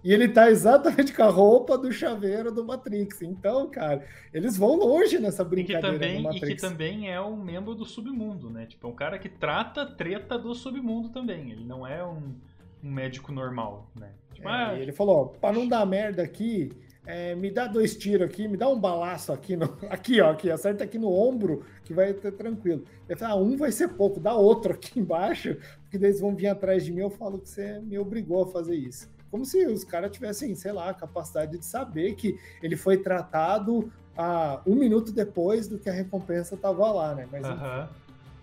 [0.03, 3.21] E ele tá exatamente com a roupa do chaveiro do Matrix.
[3.23, 6.61] Então, cara, eles vão longe nessa E que, brincadeira do também, e que Matrix.
[6.61, 8.65] também é um membro do submundo, né?
[8.65, 11.51] Tipo, é um cara que trata treta do submundo também.
[11.51, 12.35] Ele não é um,
[12.83, 14.11] um médico normal, né?
[14.33, 16.71] Tipo, É, ah, e ele falou, ó, pra não dar merda aqui,
[17.07, 20.51] é, me dá dois tiros aqui, me dá um balaço aqui, no, aqui, ó, aqui,
[20.51, 22.83] acerta aqui no ombro, que vai ter tranquilo.
[23.07, 26.47] Ele falou, ah, um vai ser pouco, dá outro aqui embaixo, porque eles vão vir
[26.47, 29.09] atrás de mim, eu falo que você me obrigou a fazer isso.
[29.31, 33.91] Como se os caras tivessem, sei lá, a capacidade de saber que ele foi tratado
[34.17, 37.27] ah, um minuto depois do que a recompensa estava lá, né?
[37.31, 37.45] Mas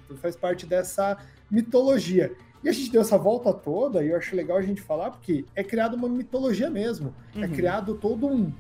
[0.07, 1.19] tudo faz parte dessa
[1.51, 2.35] mitologia.
[2.65, 5.45] E a gente deu essa volta toda, e eu acho legal a gente falar, porque
[5.55, 7.15] é criada uma mitologia mesmo.
[7.37, 7.53] É Uhum.
[7.53, 8.51] criado todo um,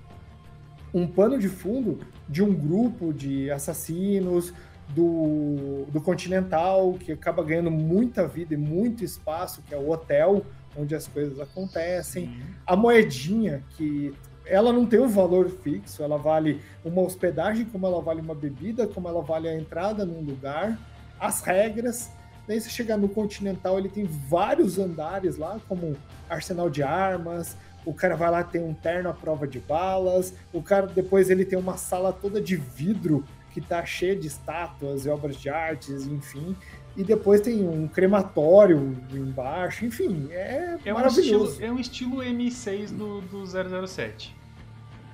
[0.93, 4.53] um pano de fundo de um grupo de assassinos
[4.91, 10.45] do, do Continental, que acaba ganhando muita vida e muito espaço, que é o hotel
[10.77, 12.43] onde as coisas acontecem Sim.
[12.67, 14.13] a moedinha, que
[14.45, 18.87] ela não tem um valor fixo, ela vale uma hospedagem, como ela vale uma bebida,
[18.87, 20.79] como ela vale a entrada num lugar,
[21.19, 22.11] as regras.
[22.47, 25.97] Daí você chega no Continental, ele tem vários andares lá, como
[26.29, 30.63] arsenal de armas, o cara vai lá tem um terno à prova de balas, o
[30.63, 35.09] cara depois ele tem uma sala toda de vidro que tá cheia de estátuas e
[35.09, 36.57] obras de artes, enfim.
[36.97, 41.53] E depois tem um crematório embaixo, enfim, é, É um, maravilhoso.
[41.53, 44.35] estilo, é um estilo M6 do, do 007.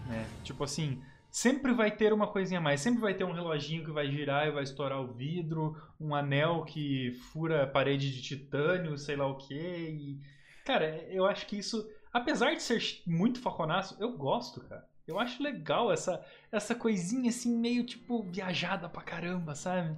[0.06, 0.26] Né?
[0.42, 0.98] Tipo assim,
[1.30, 2.80] sempre vai ter uma coisinha a mais.
[2.80, 6.64] Sempre vai ter um reloginho que vai girar e vai estourar o vidro, um anel
[6.64, 9.54] que fura a parede de titânio, sei lá o que.
[9.54, 10.20] E...
[10.64, 14.88] Cara, eu acho que isso, apesar de ser muito faconaço, eu gosto, cara.
[15.06, 19.96] Eu acho legal essa, essa coisinha assim, meio tipo viajada pra caramba, sabe?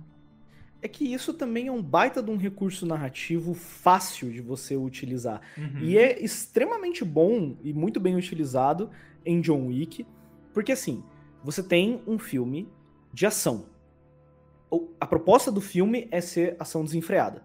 [0.81, 5.41] É que isso também é um baita de um recurso narrativo fácil de você utilizar.
[5.57, 5.79] Uhum.
[5.81, 8.91] E é extremamente bom e muito bem utilizado
[9.25, 10.05] em John Wick,
[10.53, 11.05] porque assim,
[11.43, 12.69] você tem um filme
[13.13, 13.67] de ação.
[14.99, 17.43] A proposta do filme é ser ação desenfreada.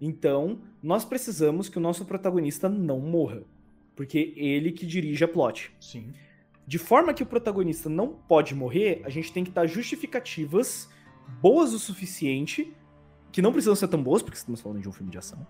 [0.00, 3.42] Então, nós precisamos que o nosso protagonista não morra,
[3.94, 5.74] porque ele que dirige a plot.
[5.78, 6.12] Sim.
[6.66, 10.88] De forma que o protagonista não pode morrer, a gente tem que dar justificativas
[11.42, 12.72] boas o suficiente,
[13.30, 15.46] que não precisam ser tão boas, porque estamos falando de um filme de ação,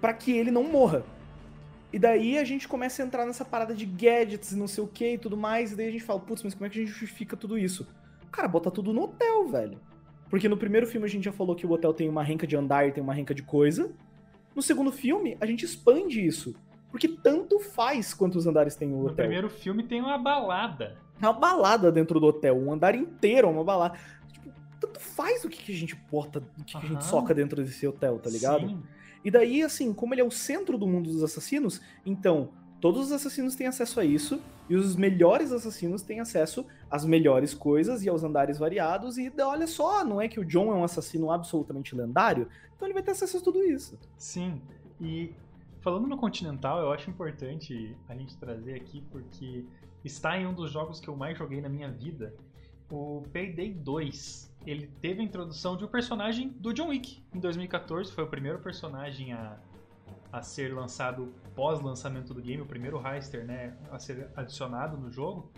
[0.00, 1.04] para que ele não morra.
[1.92, 4.86] E daí a gente começa a entrar nessa parada de gadgets e não sei o
[4.88, 6.82] que e tudo mais, e daí a gente fala, putz, mas como é que a
[6.82, 7.86] gente justifica tudo isso?
[8.30, 9.80] Cara, bota tudo no hotel, velho.
[10.28, 12.56] Porque no primeiro filme a gente já falou que o hotel tem uma renca de
[12.56, 13.90] andar e tem uma renca de coisa.
[14.54, 16.54] No segundo filme, a gente expande isso.
[16.90, 19.14] Porque tanto faz quantos andares tem o No hotel.
[19.16, 20.98] primeiro filme tem uma balada.
[21.22, 23.98] É uma balada dentro do hotel, um andar inteiro é uma balada.
[24.32, 27.32] Tipo, tanto faz o que, que a gente bota, o que, que a gente soca
[27.32, 28.68] dentro desse hotel, tá ligado?
[28.68, 28.82] Sim.
[29.26, 33.10] E daí, assim, como ele é o centro do mundo dos assassinos, então todos os
[33.10, 38.08] assassinos têm acesso a isso, e os melhores assassinos têm acesso às melhores coisas e
[38.08, 41.92] aos andares variados, e olha só, não é que o John é um assassino absolutamente
[41.92, 42.48] lendário?
[42.76, 43.98] Então ele vai ter acesso a tudo isso.
[44.16, 44.62] Sim,
[45.00, 45.32] e
[45.80, 49.64] falando no Continental, eu acho importante a gente trazer aqui, porque
[50.04, 52.32] está em um dos jogos que eu mais joguei na minha vida,
[52.88, 54.45] o Payday 2.
[54.66, 58.58] Ele teve a introdução de um personagem do John Wick em 2014, foi o primeiro
[58.58, 59.56] personagem a,
[60.32, 65.52] a ser lançado pós-lançamento do game, o primeiro heister né, a ser adicionado no jogo,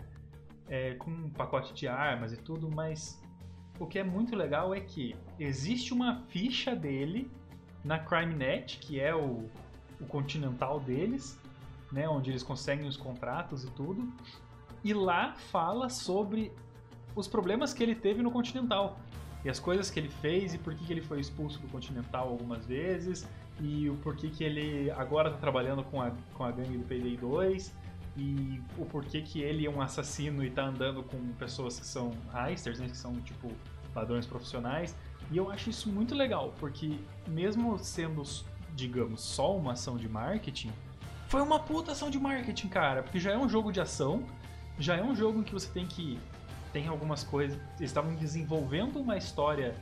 [0.69, 3.19] é, com um pacote de armas e tudo, mas
[3.79, 7.31] o que é muito legal é que existe uma ficha dele
[7.83, 9.49] na CrimeNet, que é o,
[9.99, 11.39] o continental deles,
[11.91, 14.07] né, onde eles conseguem os contratos e tudo.
[14.83, 16.53] E lá fala sobre
[17.15, 18.99] os problemas que ele teve no Continental.
[19.43, 22.27] E as coisas que ele fez e por que, que ele foi expulso do Continental
[22.27, 23.27] algumas vezes.
[23.59, 27.17] E o porquê que ele agora está trabalhando com a, com a gangue do Payday
[27.17, 27.73] 2.
[28.17, 32.11] E o porquê que ele é um assassino e tá andando com pessoas que são
[32.35, 33.49] heisters, né, que são tipo
[33.95, 34.95] ladrões profissionais.
[35.31, 38.23] E eu acho isso muito legal, porque mesmo sendo,
[38.75, 40.71] digamos, só uma ação de marketing,
[41.27, 43.03] foi uma puta ação de marketing, cara.
[43.03, 44.23] Porque já é um jogo de ação,
[44.79, 46.19] já é um jogo em que você tem que.
[46.71, 47.57] Tem algumas coisas.
[47.77, 49.75] Eles estavam desenvolvendo uma história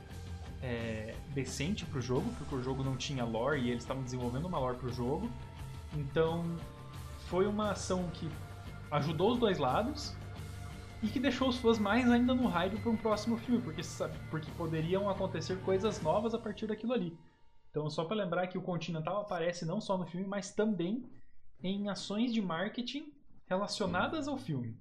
[0.62, 4.58] é, decente pro jogo, porque o jogo não tinha lore e eles estavam desenvolvendo uma
[4.58, 5.30] lore pro jogo.
[5.94, 6.56] Então,
[7.28, 8.28] foi uma ação que
[8.90, 10.14] ajudou os dois lados
[11.02, 13.82] e que deixou os fãs mais ainda no hype para um próximo filme, porque,
[14.30, 17.16] porque poderiam acontecer coisas novas a partir daquilo ali.
[17.70, 21.08] Então, só para lembrar que o Continental aparece não só no filme, mas também
[21.62, 23.12] em ações de marketing
[23.46, 24.76] relacionadas ao filme.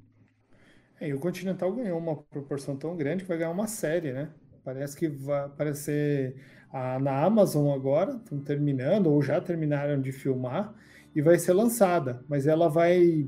[1.00, 4.30] É, e o Continental ganhou uma proporção tão grande que vai ganhar uma série, né?
[4.64, 6.36] Parece que vai aparecer
[6.72, 10.74] a, na Amazon agora, estão terminando ou já terminaram de filmar
[11.16, 13.28] e vai ser lançada, mas ela vai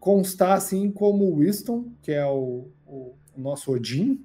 [0.00, 4.24] constar assim como o Winston, que é o, o, o nosso Odin,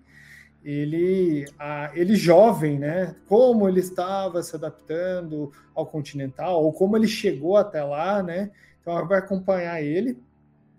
[0.63, 3.15] ele, a, ele jovem, né?
[3.27, 8.51] Como ele estava se adaptando ao Continental, ou como ele chegou até lá, né?
[8.81, 10.17] Então ela vai acompanhar ele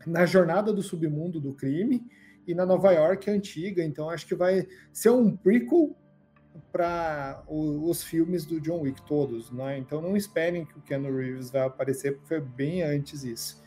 [0.07, 2.07] na jornada do submundo do crime
[2.47, 3.83] e na Nova York antiga.
[3.83, 5.97] Então acho que vai ser um prequel
[6.73, 9.79] para os filmes do John Wick todos, né?
[9.79, 13.63] Então não esperem que o Keanu Reeves vai aparecer, porque foi bem antes isso.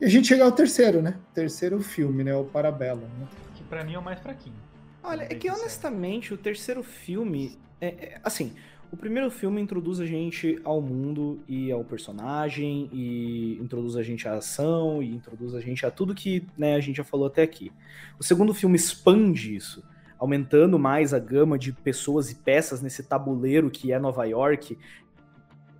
[0.00, 1.18] E a gente chega ao terceiro, né?
[1.34, 2.34] Terceiro filme, né?
[2.34, 3.08] O Parabellum.
[3.18, 3.28] Né?
[3.54, 4.56] Que pra mim é o mais fraquinho.
[5.02, 5.60] Olha, é que sincero.
[5.60, 7.58] honestamente o terceiro filme.
[7.80, 8.52] É, é, assim,
[8.90, 14.26] o primeiro filme introduz a gente ao mundo e ao personagem, e introduz a gente
[14.26, 17.42] à ação, e introduz a gente a tudo que né, a gente já falou até
[17.42, 17.70] aqui.
[18.18, 19.82] O segundo filme expande isso,
[20.18, 24.78] aumentando mais a gama de pessoas e peças nesse tabuleiro que é Nova York.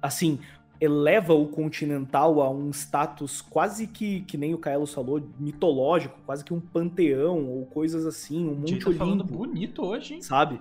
[0.02, 0.38] Assim,
[0.80, 6.44] eleva o Continental a um status quase que, que nem o Kaelo falou, mitológico, quase
[6.44, 10.22] que um panteão ou coisas assim, um A gente Monte tá falando bonito hoje, hein?
[10.22, 10.60] sabe?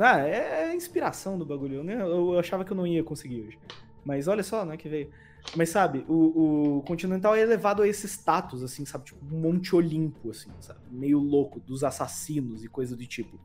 [0.00, 2.00] Ah, é a inspiração do bagulho, né?
[2.00, 3.58] Eu, achava que eu não ia conseguir hoje.
[4.04, 5.10] Mas olha só, né, que veio.
[5.56, 9.06] Mas sabe, o, o Continental é elevado a esse status, assim, sabe?
[9.06, 10.80] Tipo, Monte Olimpo, assim, sabe?
[10.90, 13.38] Meio louco, dos assassinos e coisa do tipo.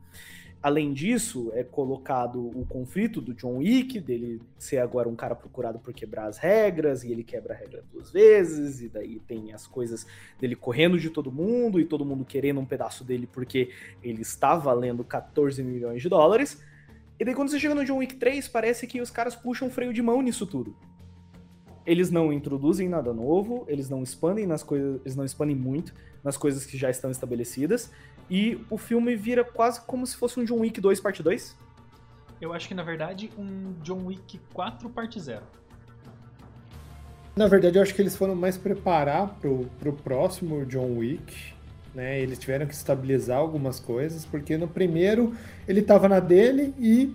[0.64, 5.78] Além disso, é colocado o conflito do John Wick, dele ser agora um cara procurado
[5.78, 9.66] por quebrar as regras, e ele quebra a regra duas vezes, e daí tem as
[9.66, 10.06] coisas
[10.40, 13.72] dele correndo de todo mundo, e todo mundo querendo um pedaço dele porque
[14.02, 16.58] ele está valendo 14 milhões de dólares.
[17.20, 19.92] E daí quando você chega no John Wick 3, parece que os caras puxam freio
[19.92, 20.74] de mão nisso tudo.
[21.84, 26.38] Eles não introduzem nada novo, eles não expandem nas coisas, eles não expandem muito nas
[26.38, 27.92] coisas que já estão estabelecidas,
[28.30, 31.56] e o filme vira quase como se fosse um John Wick 2 parte 2.
[32.40, 35.42] Eu acho que na verdade um John Wick 4 parte 0.
[37.36, 41.52] Na verdade, eu acho que eles foram mais preparar pro, pro próximo John Wick,
[41.92, 42.20] né?
[42.20, 45.34] Eles tiveram que estabilizar algumas coisas, porque no primeiro
[45.66, 47.12] ele tava na dele e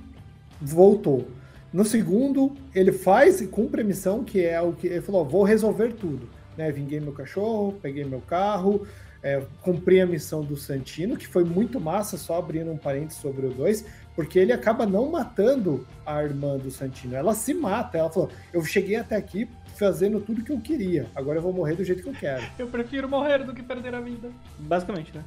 [0.61, 1.25] voltou.
[1.71, 5.43] No segundo, ele faz e cumpre a missão, que é o que ele falou: vou
[5.43, 6.27] resolver tudo.
[6.57, 6.69] Né?
[6.69, 8.85] Vinguei meu cachorro, peguei meu carro,
[9.21, 13.45] é, cumpri a missão do Santino, que foi muito massa, só abrindo um parênteses sobre
[13.47, 17.15] o 2, porque ele acaba não matando a irmã do Santino.
[17.15, 17.97] Ela se mata.
[17.97, 21.75] Ela falou: eu cheguei até aqui fazendo tudo que eu queria, agora eu vou morrer
[21.75, 22.43] do jeito que eu quero.
[22.59, 24.29] Eu prefiro morrer do que perder a vida.
[24.57, 25.23] Basicamente, né?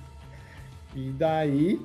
[0.95, 1.81] E daí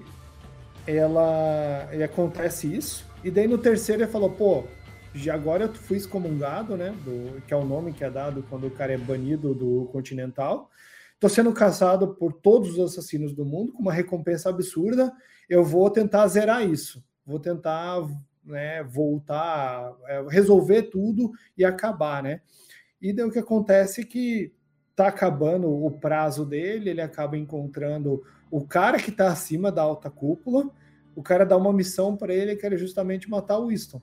[0.86, 3.06] ela e acontece isso.
[3.24, 4.66] E daí no terceiro ele falou, pô,
[5.14, 6.94] já agora eu fui excomungado, né?
[7.06, 10.70] Do, que é o nome que é dado quando o cara é banido do Continental.
[11.20, 15.12] Tô sendo caçado por todos os assassinos do mundo com uma recompensa absurda,
[15.50, 18.08] eu vou tentar zerar isso, vou tentar
[18.44, 22.42] né, voltar, é, resolver tudo e acabar, né?
[23.02, 24.54] E daí o que acontece é que
[24.96, 30.10] tá acabando o prazo dele, ele acaba encontrando o cara que está acima da alta
[30.10, 30.72] cúpula,
[31.16, 34.02] o cara dá uma missão para ele que era justamente matar o Winston,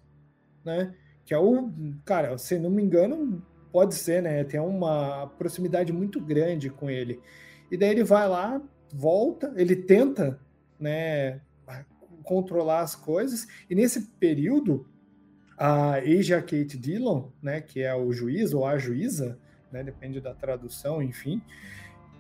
[0.65, 0.95] né?
[1.25, 1.73] Que é o,
[2.05, 3.43] cara, se não me engano,
[3.75, 4.45] pode ser, né?
[4.45, 7.21] Tem uma proximidade muito grande com ele.
[7.73, 8.63] E daí ele vai lá,
[8.95, 10.39] volta, ele tenta,
[10.79, 11.41] né,
[12.23, 14.87] controlar as coisas, e nesse período,
[15.59, 19.37] a Asia Kate Dillon, né, que é o juiz ou a juíza,
[19.73, 21.43] né, depende da tradução, enfim,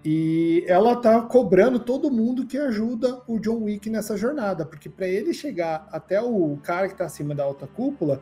[0.05, 5.07] e ela tá cobrando todo mundo que ajuda o John Wick nessa jornada, porque para
[5.07, 8.21] ele chegar até o cara que está acima da alta cúpula,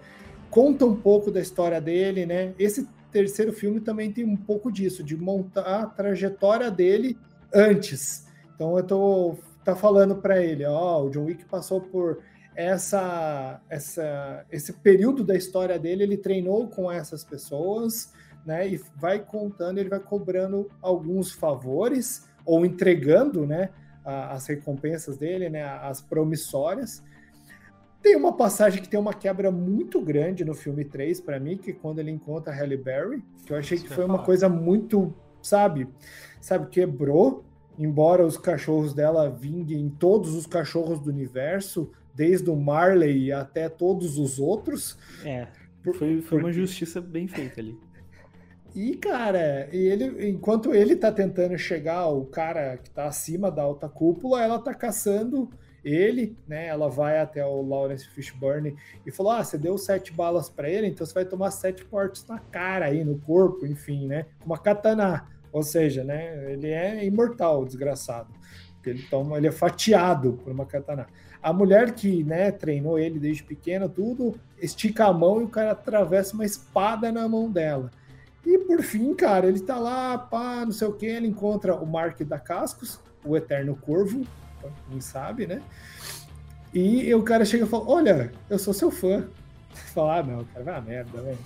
[0.51, 2.55] conta um pouco da história dele, né?
[2.59, 7.19] Esse terceiro filme também tem um pouco disso, de montar a trajetória dele
[7.53, 8.27] antes.
[8.55, 12.19] Então eu tô tá falando para ele, ó, oh, o John Wick passou por
[12.57, 18.13] essa, essa, esse período da história dele, ele treinou com essas pessoas,
[18.45, 18.69] né?
[18.69, 23.71] E vai contando, ele vai cobrando alguns favores ou entregando, né?
[24.05, 25.63] as recompensas dele, né?
[25.63, 27.03] As promissórias.
[28.03, 31.71] Tem uma passagem que tem uma quebra muito grande no filme 3 para mim, que
[31.71, 35.15] é quando ele encontra a Halle Berry, que eu achei que foi uma coisa muito,
[35.41, 35.87] sabe,
[36.41, 37.45] sabe, quebrou,
[37.79, 44.19] embora os cachorros dela vinguem todos os cachorros do universo, desde o Marley até todos
[44.19, 44.99] os outros.
[45.25, 45.47] É,
[45.95, 47.79] foi, foi uma justiça bem feita ali.
[48.75, 53.89] E, cara, ele, enquanto ele tá tentando chegar, o cara que tá acima da alta
[53.89, 55.51] cúpula, ela tá caçando
[55.85, 56.67] ele, né?
[56.67, 60.87] Ela vai até o Lawrence Fishburne e falou: Ah, você deu sete balas para ele,
[60.87, 64.27] então você vai tomar sete cortes na cara aí, no corpo, enfim, né?
[64.45, 65.27] Uma katana.
[65.53, 66.53] Ou seja, né?
[66.53, 68.29] Ele é imortal, desgraçado.
[68.85, 71.07] Ele toma, ele é fatiado por uma katana.
[71.43, 75.73] A mulher que, né, treinou ele desde pequeno, tudo, estica a mão e o cara
[75.73, 77.91] atravessa uma espada na mão dela.
[78.45, 81.87] E por fim, cara, ele tá lá, pá, não sei o que, ele encontra o
[81.87, 84.25] Mark da Cascos, o Eterno Corvo,
[84.89, 85.63] quem sabe, né?
[86.73, 89.27] E o cara chega e fala: Olha, eu sou seu fã.
[89.95, 91.39] Fala, ah, não, cara, vai a merda, velho.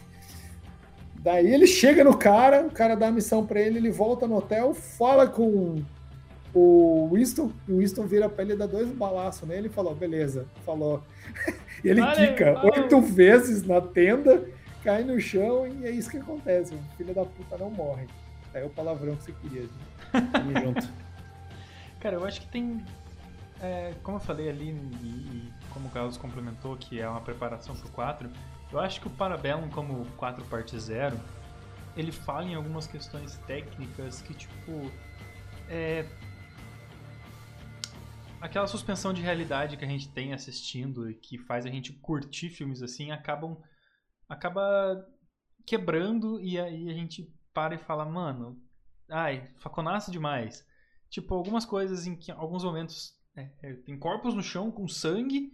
[1.21, 4.37] Daí ele chega no cara, o cara dá a missão para ele, ele volta no
[4.37, 5.83] hotel, fala com
[6.55, 9.95] o Winston, e o Winston vira pra ele e dá dois balaços nele e falou:
[9.95, 11.03] beleza, falou.
[11.85, 12.73] e ele valeu, quica valeu.
[12.75, 14.45] oito vezes na tenda
[14.83, 16.73] cai no chão e é isso que acontece.
[16.75, 18.07] O filho da puta não morre.
[18.55, 19.65] É o palavrão que você queria.
[20.13, 20.89] Tamo junto.
[22.01, 22.81] Cara, eu acho que tem.
[23.67, 27.91] É, como eu falei ali, e, como o Carlos complementou, que é uma preparação pro
[27.91, 28.31] 4,
[28.71, 31.19] eu acho que o Parabellum, como 4 parte 0,
[31.97, 34.91] ele fala em algumas questões técnicas que, tipo.
[35.69, 36.07] É,
[38.41, 42.51] aquela suspensão de realidade que a gente tem assistindo e que faz a gente curtir
[42.51, 43.57] filmes assim acabam
[44.29, 45.05] acaba
[45.67, 48.63] quebrando e aí a gente para e fala, mano,
[49.11, 50.65] ai, faconaço demais.
[51.11, 55.53] Tipo, algumas coisas em que alguns momentos é, é, tem corpos no chão com sangue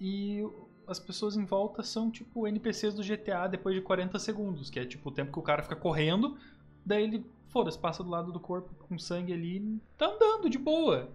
[0.00, 0.42] e
[0.86, 4.84] as pessoas em volta são tipo NPCs do GTA depois de 40 segundos, que é
[4.84, 6.38] tipo o tempo que o cara fica correndo,
[6.84, 11.10] daí ele, foda-se, passa do lado do corpo com sangue ali tá andando de boa.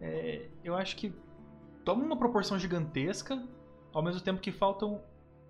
[0.00, 1.12] É, eu acho que
[1.84, 3.46] toma uma proporção gigantesca,
[3.92, 5.02] ao mesmo tempo que faltam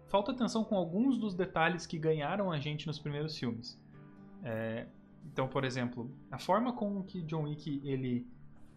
[0.09, 3.81] falta atenção com alguns dos detalhes que ganharam a gente nos primeiros filmes.
[4.43, 4.89] É,
[5.25, 8.27] então, por exemplo, a forma com que John Wick ele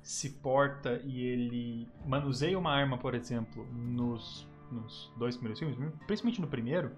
[0.04, 6.42] se porta e ele manuseia uma arma, por exemplo, nos, nos dois primeiros filmes, principalmente
[6.42, 6.92] no primeiro,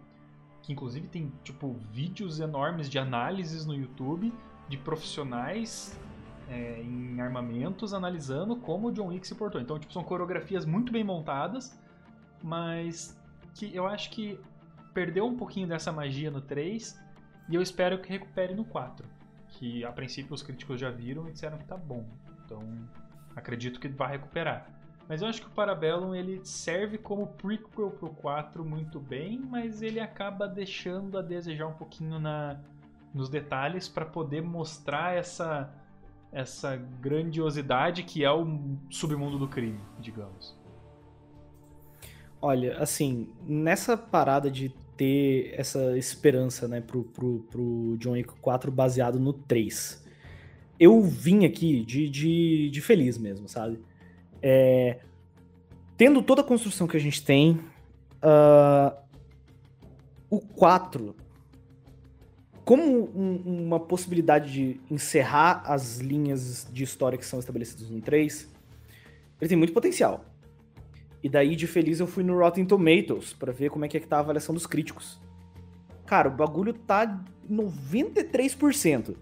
[0.64, 4.34] que inclusive tem tipo vídeos enormes de análises no YouTube
[4.68, 5.96] de profissionais
[6.50, 9.62] é, em armamentos analisando como o John Wick se portou.
[9.62, 11.80] Então, tipo, são coreografias muito bem montadas,
[12.42, 13.16] mas
[13.54, 14.40] que eu acho que
[14.96, 17.00] perdeu um pouquinho dessa magia no 3
[17.50, 19.08] e eu espero que recupere no 4.
[19.50, 22.04] Que a princípio os críticos já viram e disseram que tá bom.
[22.56, 22.86] Então
[23.36, 24.70] acredito que vai recuperar.
[25.08, 29.82] Mas eu acho que o Parabellum ele serve como prequel pro 4 muito bem, mas
[29.82, 32.60] ele acaba deixando a desejar um pouquinho na,
[33.14, 35.72] nos detalhes para poder mostrar essa
[36.32, 38.46] essa grandiosidade que é o
[38.90, 40.54] submundo do crime, digamos.
[42.42, 48.70] Olha, assim, nessa parada de ter essa esperança, né, pro, pro, pro John Wick 4
[48.70, 50.05] baseado no 3,
[50.80, 53.80] eu vim aqui de, de, de feliz mesmo, sabe?
[54.42, 55.00] É,
[55.98, 57.60] tendo toda a construção que a gente tem,
[58.22, 58.96] uh,
[60.30, 61.16] o 4
[62.66, 68.52] como um, uma possibilidade de encerrar as linhas de história que são estabelecidas no 3,
[69.40, 70.26] ele tem muito potencial.
[71.22, 74.00] E daí, de feliz, eu fui no Rotten Tomatoes para ver como é que, é
[74.00, 75.20] que tá a avaliação dos críticos.
[76.08, 79.16] Cara, o bagulho tá 93%.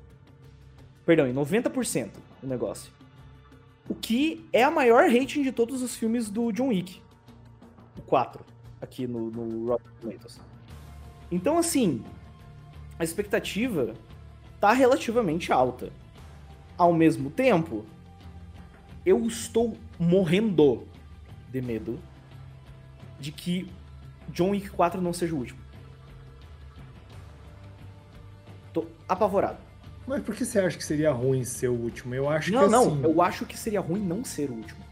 [1.05, 2.91] Perdão, em 90% o negócio.
[3.89, 7.01] O que é a maior rating de todos os filmes do John Wick.
[7.97, 8.43] O 4,
[8.81, 10.39] aqui no, no Rotten Tomatoes.
[11.29, 12.03] Então, assim,
[12.97, 13.93] a expectativa
[14.59, 15.91] tá relativamente alta.
[16.77, 17.85] Ao mesmo tempo,
[19.05, 20.87] eu estou morrendo
[21.51, 21.99] de medo
[23.19, 23.69] de que
[24.29, 25.59] John Wick 4 não seja o último.
[28.71, 29.62] Tô apavorado.
[30.05, 32.13] Mas por que você acha que seria ruim ser o último?
[32.13, 33.03] Eu acho não, que não, assim...
[33.03, 34.83] eu acho que seria ruim não ser o último.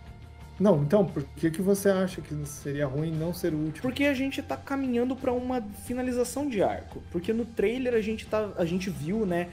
[0.60, 3.82] Não, então, por que, que você acha que seria ruim não ser o último?
[3.82, 7.02] Porque a gente tá caminhando para uma finalização de arco.
[7.12, 9.50] Porque no trailer a gente, tá, a gente viu, né,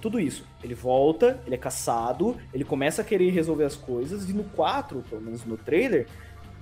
[0.00, 0.46] tudo isso.
[0.64, 5.04] Ele volta, ele é caçado, ele começa a querer resolver as coisas, e no 4,
[5.10, 6.06] pelo menos no trailer,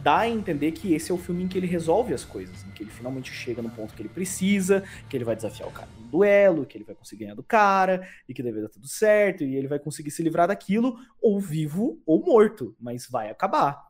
[0.04, 2.70] dá a entender que esse é o filme em que ele resolve as coisas, em
[2.72, 5.88] que ele finalmente chega no ponto que ele precisa, que ele vai desafiar o cara
[5.98, 9.42] no duelo, que ele vai conseguir ganhar do cara, e que deve dar tudo certo,
[9.42, 13.82] e ele vai conseguir se livrar daquilo, ou vivo ou morto, mas vai acabar.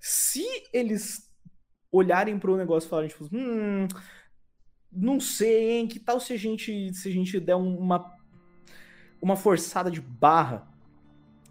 [0.00, 0.42] Se
[0.72, 1.30] eles
[1.92, 3.86] olharem para o negócio e falarem, tipo, hum,
[4.90, 8.10] não sei, hein, que tal se a gente, se a gente der uma,
[9.20, 10.66] uma forçada de barra,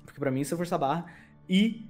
[0.04, 1.06] porque para mim isso é forçar barra,
[1.48, 1.86] e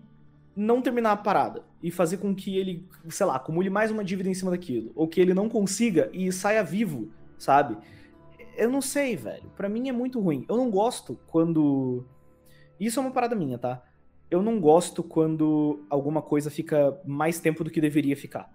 [0.56, 4.30] não terminar a parada e fazer com que ele, sei lá, acumule mais uma dívida
[4.30, 7.78] em cima daquilo, ou que ele não consiga e saia vivo, sabe?
[8.58, 9.50] Eu não sei, velho.
[9.56, 10.46] Para mim é muito ruim.
[10.48, 12.06] Eu não gosto quando
[12.80, 13.84] isso é uma parada minha, tá?
[14.30, 18.52] Eu não gosto quando alguma coisa fica mais tempo do que deveria ficar.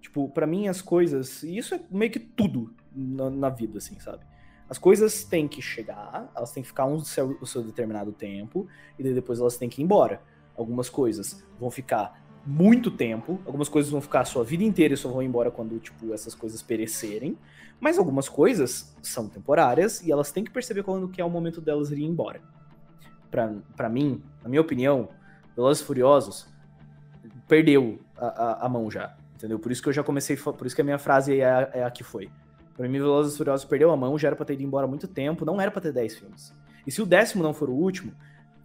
[0.00, 3.98] Tipo, para mim as coisas, e isso é meio que tudo na, na, vida, assim,
[3.98, 4.24] sabe?
[4.68, 8.68] As coisas têm que chegar, elas têm que ficar um seu, o seu determinado tempo,
[8.98, 10.22] e depois elas têm que ir embora.
[10.58, 14.96] Algumas coisas vão ficar muito tempo, algumas coisas vão ficar a sua vida inteira e
[14.96, 17.38] só vão embora quando, tipo, essas coisas perecerem,
[17.80, 21.60] mas algumas coisas são temporárias e elas têm que perceber quando que é o momento
[21.60, 22.40] delas irem embora.
[23.30, 25.08] Para mim, na minha opinião,
[25.54, 26.48] Velozes Furiosos
[27.46, 29.58] perdeu a, a, a, mão já, entendeu?
[29.58, 31.84] Por isso que eu já comecei, por isso que a minha frase é a, é
[31.84, 32.30] a que foi.
[32.74, 35.06] Pra mim, Velozes Furiosos perdeu a mão, já era pra ter ido embora há muito
[35.06, 36.54] tempo, não era pra ter 10 filmes.
[36.86, 38.12] E se o décimo não for o último,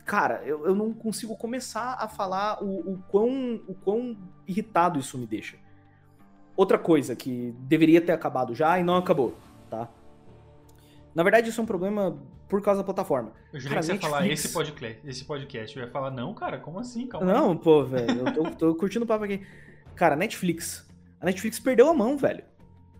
[0.05, 5.17] cara, eu, eu não consigo começar a falar o, o, quão, o quão irritado isso
[5.17, 5.57] me deixa.
[6.55, 9.35] Outra coisa que deveria ter acabado já e não acabou,
[9.69, 9.89] tá?
[11.15, 13.31] Na verdade, isso é um problema por causa da plataforma.
[13.51, 15.77] Eu jurei que você ia falar esse podcast, esse podcast.
[15.77, 17.07] Eu ia falar, não, cara, como assim?
[17.07, 17.57] Calma não, aí.
[17.57, 19.41] pô, velho, eu tô, tô curtindo o papo aqui.
[19.95, 20.87] Cara, Netflix.
[21.19, 22.43] A Netflix perdeu a mão, velho.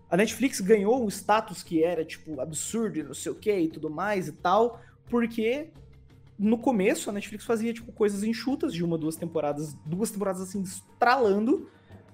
[0.10, 3.68] A Netflix ganhou o status que era, tipo, absurdo e não sei o que e
[3.68, 4.80] tudo mais e tal,
[5.10, 5.72] porque
[6.38, 10.62] no começo a Netflix fazia tipo coisas enxutas de uma, duas temporadas, duas temporadas assim
[10.62, 11.70] estralando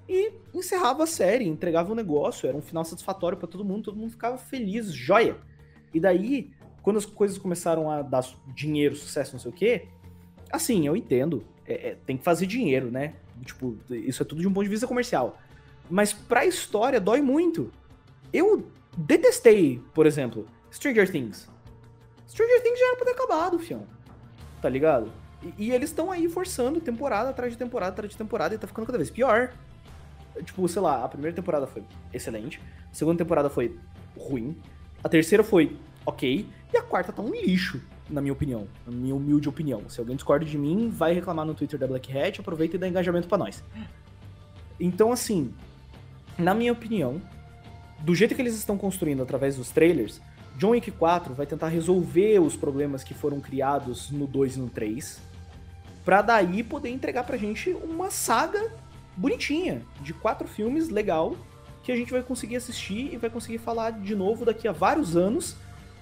[0.08, 3.86] e encerrava a série, entregava o um negócio, era um final satisfatório para todo mundo,
[3.86, 5.38] todo mundo ficava feliz, joia.
[5.94, 6.52] E daí,
[6.82, 9.88] quando as coisas começaram a dar dinheiro, sucesso, não sei o quê,
[10.52, 13.14] assim, eu entendo, é, é, tem que fazer dinheiro, né?
[13.46, 15.38] Tipo, isso é tudo de um ponto de vista comercial.
[15.90, 17.72] Mas pra história dói muito.
[18.34, 18.68] Eu
[18.98, 21.48] detestei, por exemplo, Stranger Things.
[22.28, 23.86] Stranger Things já era pra ter acabado, fião
[24.62, 25.12] tá ligado?
[25.42, 28.68] E, e eles estão aí forçando temporada atrás de temporada atrás de temporada e tá
[28.68, 29.52] ficando cada vez pior.
[30.44, 31.84] Tipo, sei lá, a primeira temporada foi
[32.14, 33.78] excelente, a segunda temporada foi
[34.18, 34.56] ruim,
[35.04, 39.16] a terceira foi ok, e a quarta tá um lixo, na minha opinião, na minha
[39.16, 39.90] humilde opinião.
[39.90, 42.88] Se alguém discorda de mim, vai reclamar no Twitter da Black Hat, aproveita e dá
[42.88, 43.64] engajamento para nós.
[44.80, 45.54] Então, assim,
[46.38, 47.22] na minha opinião,
[48.00, 50.22] do jeito que eles estão construindo através dos trailers,
[50.60, 54.68] John Wick 4 vai tentar resolver os problemas que foram criados no 2 e no
[54.68, 55.18] 3,
[56.04, 58.70] pra daí poder entregar pra gente uma saga
[59.16, 61.38] bonitinha, de quatro filmes, legal,
[61.82, 65.16] que a gente vai conseguir assistir e vai conseguir falar de novo daqui a vários
[65.16, 65.56] anos,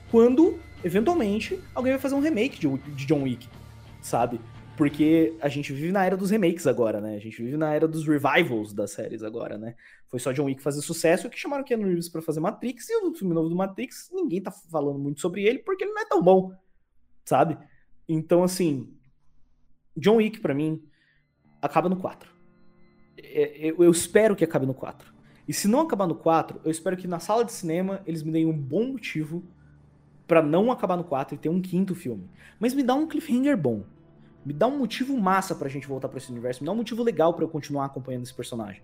[0.09, 3.47] quando, eventualmente, alguém vai fazer um remake de John Wick,
[4.01, 4.41] sabe?
[4.77, 7.15] Porque a gente vive na era dos remakes agora, né?
[7.15, 9.75] A gente vive na era dos revivals das séries agora, né?
[10.07, 13.13] Foi só John Wick fazer sucesso que chamaram Keanu Reeves pra fazer Matrix, e o
[13.15, 16.21] filme novo do Matrix, ninguém tá falando muito sobre ele porque ele não é tão
[16.21, 16.53] bom,
[17.25, 17.57] sabe?
[18.07, 18.93] Então, assim,
[19.97, 20.79] John Wick para mim
[21.59, 22.29] acaba no 4.
[23.17, 25.11] É, eu espero que acabe no 4.
[25.47, 28.31] E se não acabar no 4, eu espero que na sala de cinema eles me
[28.31, 29.43] deem um bom motivo
[30.27, 32.29] para não acabar no 4 e ter um quinto filme.
[32.59, 33.83] Mas me dá um cliffhanger bom
[34.47, 37.03] me dá um motivo massa pra gente voltar para esse universo, me dá um motivo
[37.03, 38.81] legal para eu continuar acompanhando esse personagem.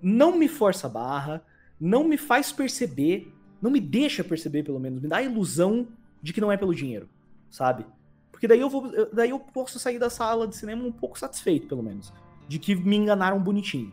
[0.00, 1.44] Não me força a barra,
[1.78, 5.02] não me faz perceber Não me deixa perceber, pelo menos.
[5.02, 5.88] Me dá a ilusão
[6.22, 7.10] de que não é pelo dinheiro,
[7.50, 7.84] sabe?
[8.32, 8.90] Porque daí eu vou.
[9.12, 12.10] Daí eu posso sair da sala de cinema um pouco satisfeito, pelo menos.
[12.48, 13.92] De que me enganaram bonitinho.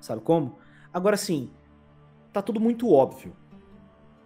[0.00, 0.58] Sabe como?
[0.90, 1.50] Agora sim,
[2.32, 3.36] tá tudo muito óbvio.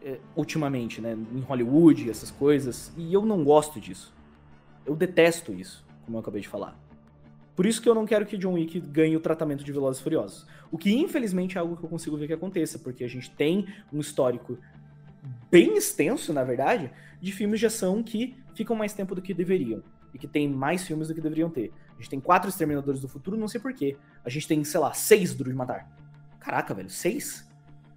[0.01, 1.19] É, ultimamente, né?
[1.35, 2.93] Em Hollywood, essas coisas.
[2.97, 4.15] E eu não gosto disso.
[4.87, 6.75] Eu detesto isso, como eu acabei de falar.
[7.55, 10.03] Por isso que eu não quero que John Wick ganhe o tratamento de Velozes e
[10.03, 10.47] Furiosos.
[10.73, 13.67] O que infelizmente é algo que eu consigo ver que aconteça, porque a gente tem
[13.93, 14.59] um histórico
[15.51, 16.91] bem extenso, na verdade,
[17.21, 19.83] de filmes de ação que ficam mais tempo do que deveriam.
[20.15, 21.71] E que tem mais filmes do que deveriam ter.
[21.91, 23.99] A gente tem quatro Exterminadores do Futuro, não sei porquê.
[24.25, 25.87] A gente tem, sei lá, seis Duro de Matar.
[26.41, 27.47] Caraca, velho, seis?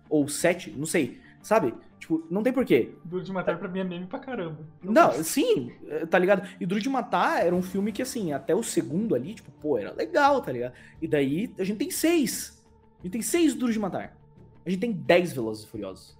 [0.09, 0.69] Ou sete?
[0.71, 1.21] Não sei.
[1.41, 1.73] Sabe?
[2.01, 2.95] Tipo, não tem porquê.
[3.05, 4.57] Duro de Matar pra mim é meme pra caramba.
[4.83, 6.49] Não, sim, é, tá ligado?
[6.59, 9.77] E Duro de Matar era um filme que, assim, até o segundo ali, tipo, pô,
[9.77, 10.73] era legal, tá ligado?
[10.99, 12.59] E daí a gente tem seis.
[12.99, 14.17] A gente tem seis Duros de Matar.
[14.65, 16.17] A gente tem dez Velozes e Furiosos.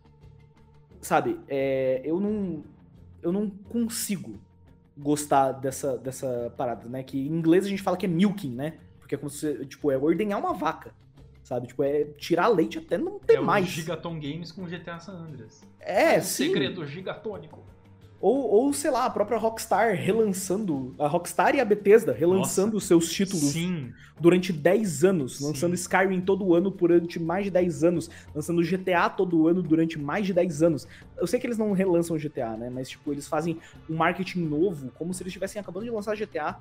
[1.02, 1.40] Sabe?
[1.48, 2.64] É, eu não.
[3.24, 4.40] Eu não consigo
[4.96, 7.02] gostar dessa, dessa parada, né?
[7.02, 8.78] Que em inglês a gente fala que é milking, né?
[9.00, 10.94] Porque é como se, tipo, é ordenhar uma vaca
[11.44, 11.68] sabe?
[11.68, 13.66] Tipo, é tirar leite até não ter é mais.
[13.66, 15.62] É Gigaton Games com GTA San Andreas.
[15.80, 16.46] É, é sim.
[16.46, 17.60] segredo gigatônico.
[18.22, 22.84] Ou, ou, sei lá, a própria Rockstar relançando, a Rockstar e a Bethesda relançando os
[22.84, 23.92] seus títulos sim.
[24.20, 25.46] durante 10 anos, sim.
[25.46, 30.28] lançando Skyrim todo ano durante mais de 10 anos, lançando GTA todo ano durante mais
[30.28, 30.88] de 10 anos.
[31.18, 32.70] Eu sei que eles não relançam GTA, né?
[32.70, 33.58] Mas, tipo, eles fazem
[33.90, 36.60] um marketing novo, como se eles estivessem acabando de lançar GTA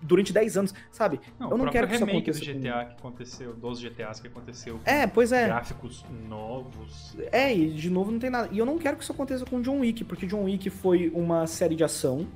[0.00, 1.20] durante 10 anos, sabe?
[1.38, 2.40] Não, eu não quero que isso aconteça.
[2.40, 4.80] do GTA que aconteceu, dos GTAs que aconteceu.
[4.84, 5.46] É, pois é.
[5.46, 7.16] Gráficos novos.
[7.32, 8.48] É, e de novo não tem nada.
[8.52, 11.46] E eu não quero que isso aconteça com John Wick, porque John Wick foi uma
[11.46, 12.26] série de ação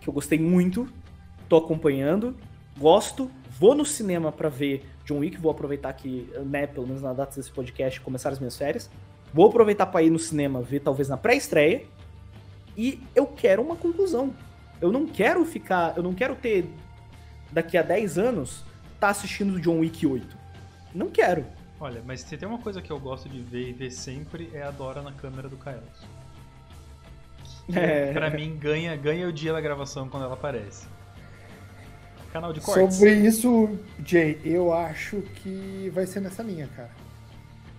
[0.00, 0.88] que eu gostei muito,
[1.48, 2.36] tô acompanhando,
[2.78, 7.12] gosto, vou no cinema para ver John Wick, vou aproveitar que, né, pelo menos na
[7.12, 8.90] data desse podcast, começar as minhas férias.
[9.32, 11.84] Vou aproveitar para ir no cinema ver talvez na pré-estreia.
[12.76, 14.32] E eu quero uma conclusão.
[14.80, 16.70] Eu não quero ficar, eu não quero ter
[17.52, 18.64] daqui a 10 anos,
[18.98, 20.36] tá assistindo John Wick 8.
[20.94, 21.44] Não quero.
[21.80, 24.62] Olha, mas se tem uma coisa que eu gosto de ver e ver sempre é
[24.62, 26.06] a Dora na câmera do Kaelos.
[27.72, 28.12] É.
[28.12, 30.86] Pra mim, ganha, ganha o dia da gravação quando ela aparece.
[32.32, 32.96] Canal de cortes.
[32.96, 36.90] Sobre isso, Jay, eu acho que vai ser nessa linha, cara.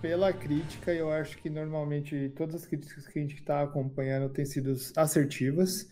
[0.00, 4.44] Pela crítica, eu acho que normalmente todas as críticas que a gente está acompanhando têm
[4.44, 5.88] sido assertivas.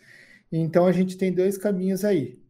[0.51, 2.41] Então a gente tem dois caminhos aí.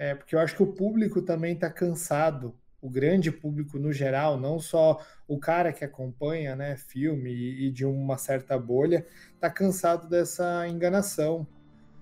[0.00, 4.40] É, porque eu acho que o público também está cansado, o grande público no geral,
[4.40, 4.98] não só
[5.28, 10.66] o cara que acompanha né, filme e, e de uma certa bolha, está cansado dessa
[10.66, 11.46] enganação,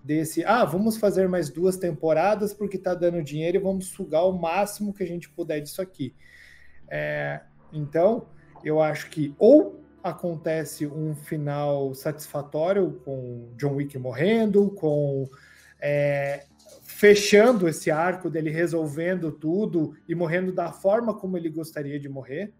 [0.05, 4.39] desse, ah, vamos fazer mais duas temporadas porque está dando dinheiro e vamos sugar o
[4.39, 6.15] máximo que a gente puder disso aqui.
[6.89, 7.41] É,
[7.73, 8.29] então,
[8.63, 15.29] eu acho que ou acontece um final satisfatório com John Wick morrendo, com
[15.81, 16.45] é,
[16.83, 22.53] fechando esse arco dele resolvendo tudo e morrendo da forma como ele gostaria de morrer,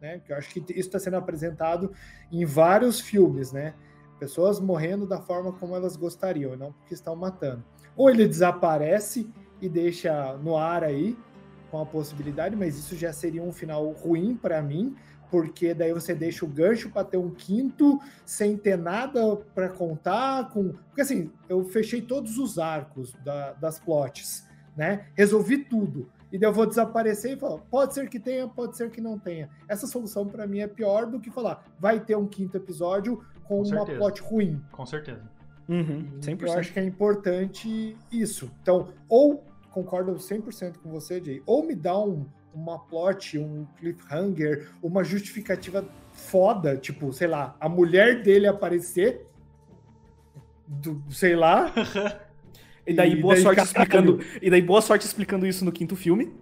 [0.00, 0.20] né?
[0.20, 1.92] Que eu acho que isso está sendo apresentado
[2.30, 3.74] em vários filmes, né?
[4.18, 7.64] Pessoas morrendo da forma como elas gostariam, não porque estão matando.
[7.96, 9.28] Ou ele desaparece
[9.60, 11.16] e deixa no ar aí
[11.70, 14.94] com a possibilidade, mas isso já seria um final ruim para mim,
[15.34, 20.48] porque daí você deixa o gancho para ter um quinto sem ter nada para contar
[20.50, 25.08] com, porque assim, eu fechei todos os arcos da, das plots, né?
[25.16, 26.08] Resolvi tudo.
[26.30, 29.18] E daí eu vou desaparecer e falar, pode ser que tenha, pode ser que não
[29.18, 29.50] tenha.
[29.66, 33.60] Essa solução para mim é pior do que falar, vai ter um quinto episódio com,
[33.64, 34.62] com uma plot ruim.
[34.70, 35.28] Com certeza.
[35.68, 36.42] Uhum, 100%.
[36.42, 38.48] Eu acho que é importante isso.
[38.62, 42.24] Então, ou concordo 100% com você, Jay, ou me dá um,
[42.54, 49.26] uma plot, um cliffhanger, uma justificativa foda, tipo, sei lá, a mulher dele aparecer,
[50.66, 51.72] do, sei lá.
[52.86, 53.68] e daí boa daí, sorte caralho.
[53.68, 56.32] explicando, e daí boa sorte explicando isso no quinto filme.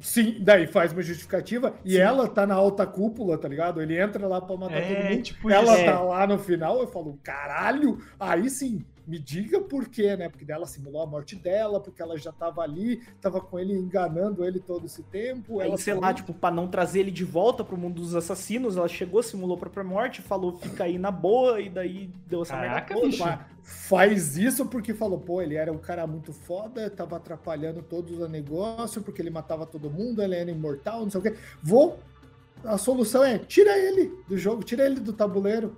[0.00, 1.98] Sim, daí faz uma justificativa e Sim.
[1.98, 3.80] ela tá na alta cúpula, tá ligado?
[3.80, 5.22] Ele entra lá pra matar é, todo mundo.
[5.22, 5.84] Tipo ela isso.
[5.84, 5.98] tá é.
[5.98, 10.28] lá no final, eu falo, caralho, aí sim, me diga por quê, né?
[10.28, 14.44] Porque ela simulou a morte dela, porque ela já tava ali, tava com ele enganando
[14.44, 15.60] ele todo esse tempo.
[15.60, 18.76] Aí, ela sei lá, tipo, pra não trazer ele de volta pro mundo dos assassinos,
[18.76, 22.54] ela chegou, simulou a própria morte, falou, fica aí na boa, e daí deu essa
[22.54, 23.46] Caraca, merda toda.
[23.62, 28.28] Faz isso porque falou, pô, ele era um cara muito foda, tava atrapalhando todos os
[28.28, 31.36] negócios, porque ele matava todo mundo, ele era imortal, não sei o quê.
[31.62, 31.98] Vou.
[32.64, 35.76] A solução é tira ele do jogo, tira ele do tabuleiro.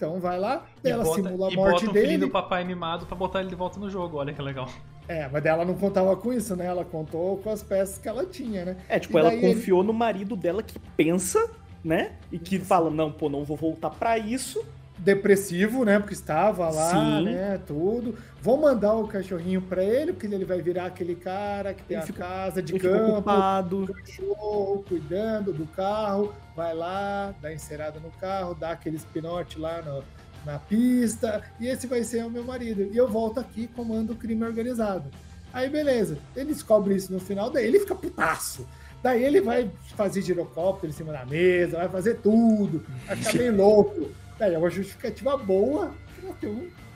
[0.00, 2.16] Então vai lá, ela bota, simula a morte bota dele.
[2.16, 4.66] do papai mimado pra botar ele de volta no jogo, olha que legal.
[5.06, 6.64] É, mas ela não contava com isso, né?
[6.64, 8.76] Ela contou com as peças que ela tinha, né?
[8.88, 9.88] É, tipo, ela confiou ele...
[9.88, 11.50] no marido dela que pensa,
[11.84, 12.12] né?
[12.32, 14.64] E que fala, não, pô, não vou voltar para isso,
[15.04, 15.98] depressivo, né?
[15.98, 17.24] Porque estava lá, Sim.
[17.24, 17.58] né?
[17.66, 18.14] Tudo.
[18.42, 22.06] Vou mandar o cachorrinho pra ele, porque ele vai virar aquele cara que tem Ele
[22.08, 23.86] a casa de campo, ocupado.
[23.94, 30.02] cachorro, cuidando do carro, vai lá, dá encerada no carro, dá aquele spinote lá no-
[30.44, 32.88] na pista, e esse vai ser o meu marido.
[32.92, 35.04] E eu volto aqui e comando o crime organizado.
[35.52, 38.66] Aí beleza, ele descobre isso no final, daí ele fica putaço.
[39.02, 43.50] Daí ele vai fazer girocóptero em cima da mesa, vai fazer tudo, vai ficar bem
[43.50, 44.08] louco.
[44.40, 45.94] Daí é uma justificativa boa.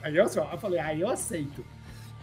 [0.01, 1.63] Aí eu, só, eu falei, aí eu aceito.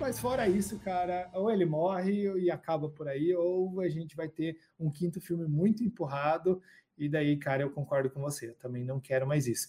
[0.00, 4.28] Mas fora isso, cara, ou ele morre e acaba por aí, ou a gente vai
[4.28, 6.60] ter um quinto filme muito empurrado.
[6.98, 8.48] E daí, cara, eu concordo com você.
[8.48, 9.68] Eu também não quero mais isso.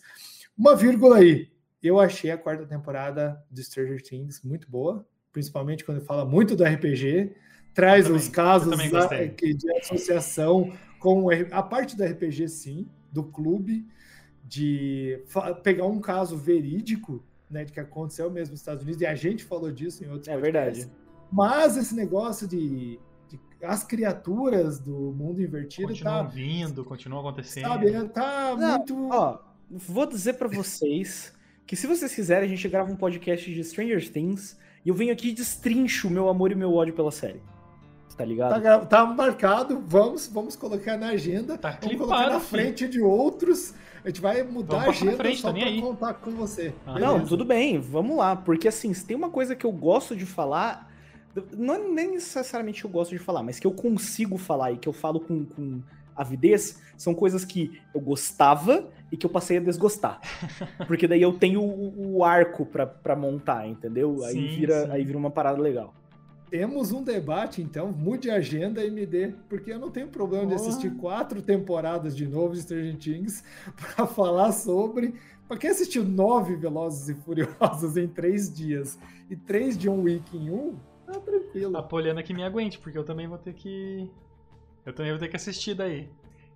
[0.57, 1.51] Uma vírgula aí.
[1.83, 6.63] Eu achei a quarta temporada de Stranger Things muito boa, principalmente quando fala muito do
[6.63, 7.35] RPG,
[7.75, 12.87] traz Eu os também, eu casos da- de associação com a parte do RPG, sim,
[13.11, 13.85] do clube,
[14.43, 15.19] de
[15.63, 19.43] pegar um caso verídico, né, de que aconteceu mesmo nos Estados Unidos, e a gente
[19.43, 20.83] falou disso em outros É podcasts.
[20.85, 21.03] verdade.
[21.31, 27.67] Mas esse negócio de, de as criaturas do mundo invertido Continuam tá, vindo, continuam acontecendo.
[27.67, 29.39] sabe, tá Não, muito Ó,
[29.69, 31.33] vou dizer pra vocês
[31.65, 35.13] que se vocês quiserem, a gente grava um podcast de Stranger Things e eu venho
[35.13, 37.41] aqui e destrincho o meu amor e meu ódio pela série.
[38.17, 38.61] Tá ligado?
[38.61, 42.61] Tá, tá marcado, vamos, vamos colocar na agenda, Tá vamos clipado, colocar na filho.
[42.61, 43.73] frente de outros.
[44.03, 45.81] A gente vai mudar Vamos a agenda frente, só tá pra aí.
[45.81, 46.73] contar com você.
[46.85, 48.35] Ah, Não, tudo bem, vamos lá.
[48.35, 50.91] Porque assim, se tem uma coisa que eu gosto de falar,
[51.55, 54.77] não é nem necessariamente que eu gosto de falar, mas que eu consigo falar e
[54.77, 55.81] que eu falo com, com
[56.15, 60.19] avidez, são coisas que eu gostava e que eu passei a desgostar.
[60.85, 64.23] Porque daí eu tenho o, o arco pra, pra montar, entendeu?
[64.25, 64.91] Aí Sim, vira, sim.
[64.91, 65.93] aí vira uma parada legal.
[66.53, 70.45] Temos um debate, então, mude a agenda e me dê, porque eu não tenho problema
[70.45, 73.43] de assistir quatro temporadas de novo de Stranger Things
[73.75, 75.15] pra falar sobre.
[75.47, 78.99] Pra quem assistiu nove Velozes e Furiosos em três dias
[79.31, 80.75] e três John Wick em um,
[81.07, 81.75] tá tranquilo.
[81.75, 84.07] A Poliana que me aguente, porque eu também vou ter que.
[84.85, 86.07] Eu também vou ter que assistir daí.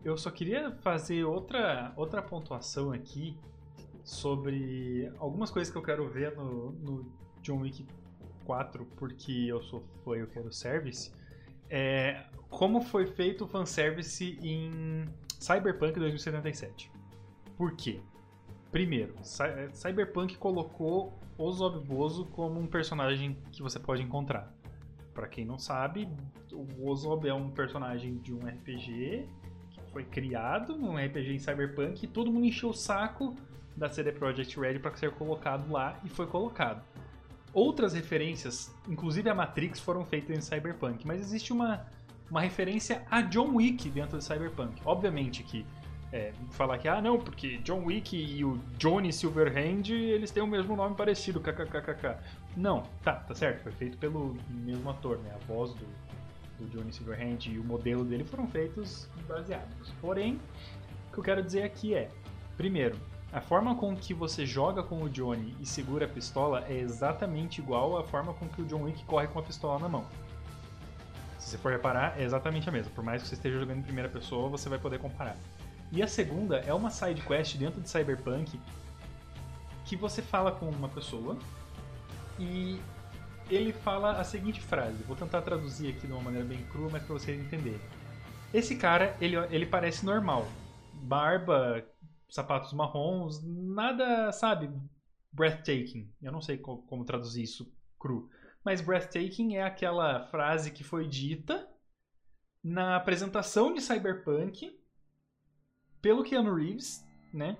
[0.05, 3.35] Eu só queria fazer outra, outra pontuação aqui
[4.03, 7.05] sobre algumas coisas que eu quero ver no, no
[7.41, 7.83] John Wick
[8.47, 11.11] 4, porque eu sou fã e eu quero service.
[11.69, 15.05] É, como foi feito o fanservice em
[15.39, 16.89] Cyberpunk 2077.
[17.57, 17.99] Por quê?
[18.71, 21.85] Primeiro, Cy- Cyberpunk colocou o Zob
[22.31, 24.53] como um personagem que você pode encontrar.
[25.13, 26.07] Pra quem não sabe,
[26.51, 29.27] o Ozob é um personagem de um RPG
[29.71, 33.35] que foi criado num RPG em Cyberpunk e todo mundo encheu o saco
[33.75, 36.83] da CD Projekt Red para ser colocado lá e foi colocado.
[37.57, 41.87] Outras referências, inclusive a Matrix, foram feitas em Cyberpunk, mas existe uma,
[42.29, 44.79] uma referência a John Wick dentro de Cyberpunk.
[44.85, 45.65] Obviamente que
[46.13, 50.45] é, falar que, ah não, porque John Wick e o Johnny Silverhand, eles têm o
[50.45, 52.17] mesmo nome parecido, kkkk.
[52.55, 55.31] Não, tá, tá certo, foi feito pelo mesmo ator, né?
[55.33, 55.87] A voz do,
[56.59, 59.91] do Johnny Silverhand e o modelo dele foram feitos baseados.
[59.99, 60.39] Porém,
[61.09, 62.11] o que eu quero dizer aqui é,
[62.55, 62.95] primeiro,
[63.31, 67.59] a forma com que você joga com o Johnny e segura a pistola é exatamente
[67.59, 70.05] igual à forma com que o John Wick corre com a pistola na mão.
[71.37, 72.91] Se você for reparar, é exatamente a mesma.
[72.95, 75.35] Por mais que você esteja jogando em primeira pessoa, você vai poder comparar.
[75.91, 78.59] E a segunda é uma side quest dentro de Cyberpunk
[79.85, 81.37] que você fala com uma pessoa
[82.37, 82.79] e
[83.49, 85.03] ele fala a seguinte frase.
[85.03, 87.79] Vou tentar traduzir aqui de uma maneira bem crua, mas para vocês entenderem.
[88.53, 90.45] Esse cara, ele, ele parece normal.
[90.93, 91.83] Barba,
[92.29, 94.69] sapatos marrons, nada, sabe,
[95.31, 96.09] breathtaking.
[96.21, 98.29] Eu não sei co- como traduzir isso cru.
[98.63, 101.67] Mas breathtaking é aquela frase que foi dita
[102.63, 104.77] na apresentação de Cyberpunk
[106.01, 107.57] pelo Keanu Reeves, né?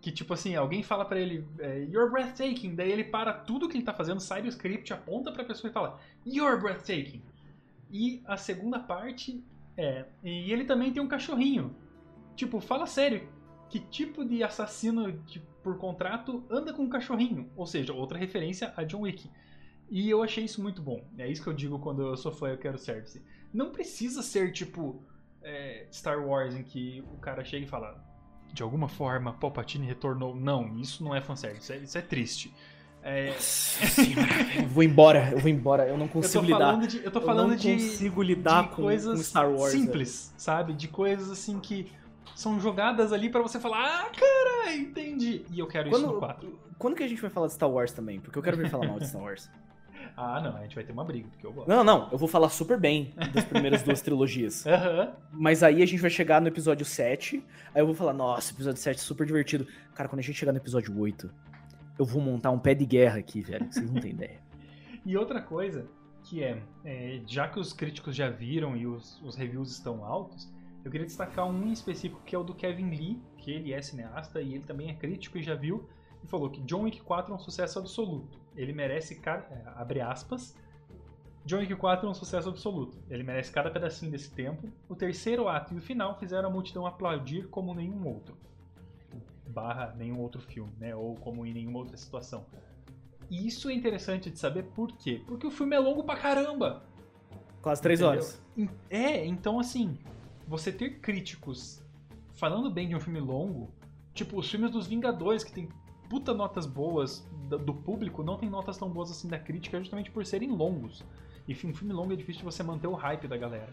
[0.00, 2.74] Que tipo assim, alguém fala pra ele, é, You're breathtaking.
[2.74, 5.72] Daí ele para tudo que ele tá fazendo, sai do script, aponta pra pessoa e
[5.74, 7.22] fala, You're breathtaking.
[7.90, 9.42] E a segunda parte
[9.76, 10.06] é.
[10.22, 11.74] E ele também tem um cachorrinho.
[12.36, 13.28] Tipo, fala sério.
[13.68, 17.50] Que tipo de assassino de- por contrato anda com um cachorrinho?
[17.56, 19.30] Ou seja, outra referência a John Wick.
[19.90, 21.02] E eu achei isso muito bom.
[21.16, 23.22] É isso que eu digo quando eu sou fã eu quero service.
[23.52, 25.02] Não precisa ser tipo
[25.42, 28.02] é, Star Wars em que o cara chega e fala
[28.52, 30.34] de alguma forma Palpatine retornou.
[30.34, 31.62] Não, isso não é fanservice.
[31.62, 32.54] Isso é, isso é triste.
[33.02, 33.28] É,
[34.58, 36.86] eu vou embora, eu vou embora, eu não eu consigo tô lidar.
[36.86, 39.72] de, eu tô falando eu não de consigo lidar de com, coisas com Star Wars.
[39.72, 40.74] simples, sabe?
[40.74, 41.90] De coisas assim que
[42.38, 45.44] são jogadas ali pra você falar, ah, cara, entendi.
[45.50, 46.58] E eu quero isso no Quando, 4.
[46.78, 48.20] quando que a gente vai falar de Star Wars também?
[48.20, 49.50] Porque eu quero ver falar mal de Star Wars.
[50.16, 51.68] Ah, não, a gente vai ter uma briga, porque eu gosto.
[51.68, 54.66] Não, não, eu vou falar super bem das primeiras duas trilogias.
[54.66, 55.12] Aham.
[55.30, 58.80] Mas aí a gente vai chegar no episódio 7, aí eu vou falar, nossa, episódio
[58.80, 59.66] 7 é super divertido.
[59.94, 61.30] Cara, quando a gente chegar no episódio 8,
[62.00, 64.40] eu vou montar um pé de guerra aqui, velho, vocês não têm ideia.
[65.06, 65.86] E outra coisa,
[66.24, 70.48] que é, é, já que os críticos já viram e os, os reviews estão altos,
[70.84, 73.82] eu queria destacar um em específico que é o do Kevin Lee, que ele é
[73.82, 75.88] cineasta e ele também é crítico e já viu,
[76.22, 78.38] e falou que John Wick 4 é um sucesso absoluto.
[78.56, 80.56] Ele merece, é, abre aspas,
[81.44, 82.98] John Wick 4 é um sucesso absoluto.
[83.08, 84.68] Ele merece cada pedacinho desse tempo.
[84.88, 88.36] O terceiro ato e o final fizeram a multidão aplaudir como nenhum outro.
[89.46, 90.94] Barra nenhum outro filme, né?
[90.94, 92.44] Ou como em nenhuma outra situação.
[93.30, 95.22] E isso é interessante de saber por quê?
[95.26, 96.82] Porque o filme é longo pra caramba.
[97.62, 98.18] Quase três Entendeu?
[98.20, 98.42] horas.
[98.90, 99.98] É, então assim,
[100.48, 101.82] você ter críticos
[102.32, 103.70] falando bem de um filme longo,
[104.14, 105.68] tipo os filmes dos Vingadores, que tem
[106.08, 110.24] puta notas boas do, público, não tem notas tão boas assim da crítica, justamente por
[110.24, 111.04] serem longos.
[111.46, 113.72] E um filme longo é difícil de você manter o hype da galera.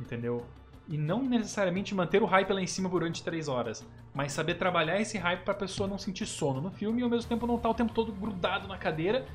[0.00, 0.46] Entendeu?
[0.88, 5.00] E não necessariamente manter o hype lá em cima durante três horas, mas saber trabalhar
[5.00, 7.68] esse hype pra pessoa não sentir sono no filme e ao mesmo tempo não estar
[7.68, 9.26] o tempo todo grudado na cadeira,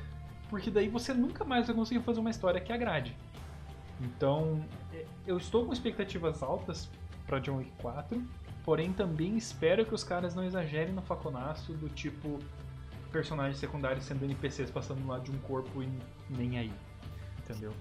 [0.48, 3.16] porque daí você nunca mais vai conseguir fazer uma história que agrade.
[4.02, 6.90] Então, é, eu estou com expectativas altas
[7.26, 8.22] pra John Wick 4,
[8.64, 12.38] porém também espero que os caras não exagerem no faconaço do tipo
[13.12, 15.88] personagens secundários sendo NPCs passando lá de um corpo e
[16.30, 16.72] nem aí.
[17.38, 17.72] Entendeu?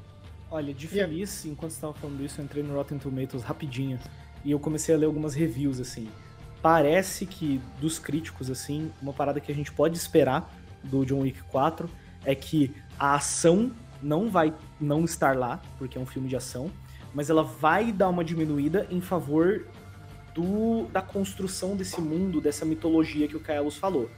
[0.49, 3.97] Olha, de feliz, enquanto você tava falando isso, eu entrei no Rotten Tomatoes rapidinho
[4.43, 6.09] e eu comecei a ler algumas reviews, assim.
[6.61, 10.53] Parece que, dos críticos, assim, uma parada que a gente pode esperar
[10.84, 11.89] do John Wick 4
[12.26, 16.71] é que a ação não vai não estar lá, porque é um filme de ação,
[17.13, 19.67] mas ela vai dar uma diminuída em favor
[20.33, 24.09] do, da construção desse mundo, dessa mitologia que o Kaelos falou.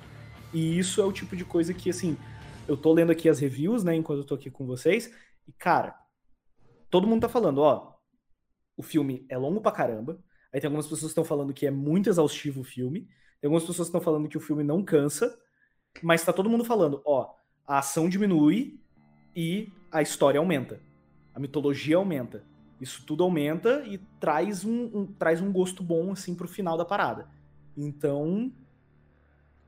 [0.53, 2.15] E isso é o tipo de coisa que, assim,
[2.67, 5.11] eu tô lendo aqui as reviews, né, enquanto eu tô aqui com vocês,
[5.47, 5.95] e, cara,
[6.89, 7.93] todo mundo tá falando, ó,
[8.77, 10.19] o filme é longo pra caramba,
[10.51, 13.07] aí tem algumas pessoas que estão falando que é muito exaustivo o filme,
[13.41, 15.37] tem algumas pessoas que estão falando que o filme não cansa,
[16.01, 17.33] mas tá todo mundo falando, ó,
[17.67, 18.79] a ação diminui
[19.35, 20.79] e a história aumenta,
[21.33, 22.43] a mitologia aumenta.
[22.81, 26.83] Isso tudo aumenta e traz um, um- traz um gosto bom, assim, pro final da
[26.83, 27.27] parada.
[27.77, 28.51] Então,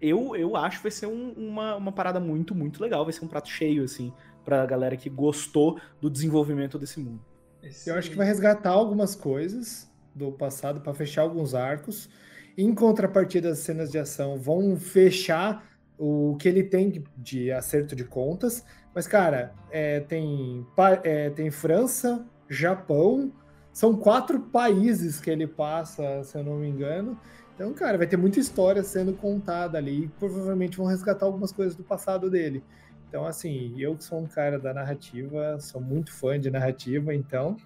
[0.02, 3.04] eu, eu acho que vai ser um- uma, uma parada muito, muito legal.
[3.04, 4.12] Vai ser um prato cheio, assim,
[4.44, 7.24] pra galera que gostou do desenvolvimento desse mundo.
[7.64, 12.10] Esse- Eu acho que vai resgatar algumas coisas do passado para fechar alguns arcos.
[12.58, 18.04] Em contrapartida, as cenas de ação vão fechar o que ele tem de acerto de
[18.04, 18.66] contas.
[18.96, 20.66] Mas, cara, é, tem,
[21.04, 23.30] é, tem França, Japão,
[23.74, 27.20] são quatro países que ele passa, se eu não me engano.
[27.54, 30.06] Então, cara, vai ter muita história sendo contada ali.
[30.06, 32.64] E provavelmente vão resgatar algumas coisas do passado dele.
[33.10, 37.58] Então, assim, eu que sou um cara da narrativa, sou muito fã de narrativa, então.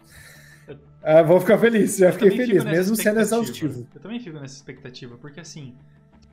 [1.03, 3.88] ah, vou ficar feliz, já Eu fiquei feliz, mesmo sendo exaustivo.
[3.93, 5.75] Eu também fico nessa expectativa, porque assim,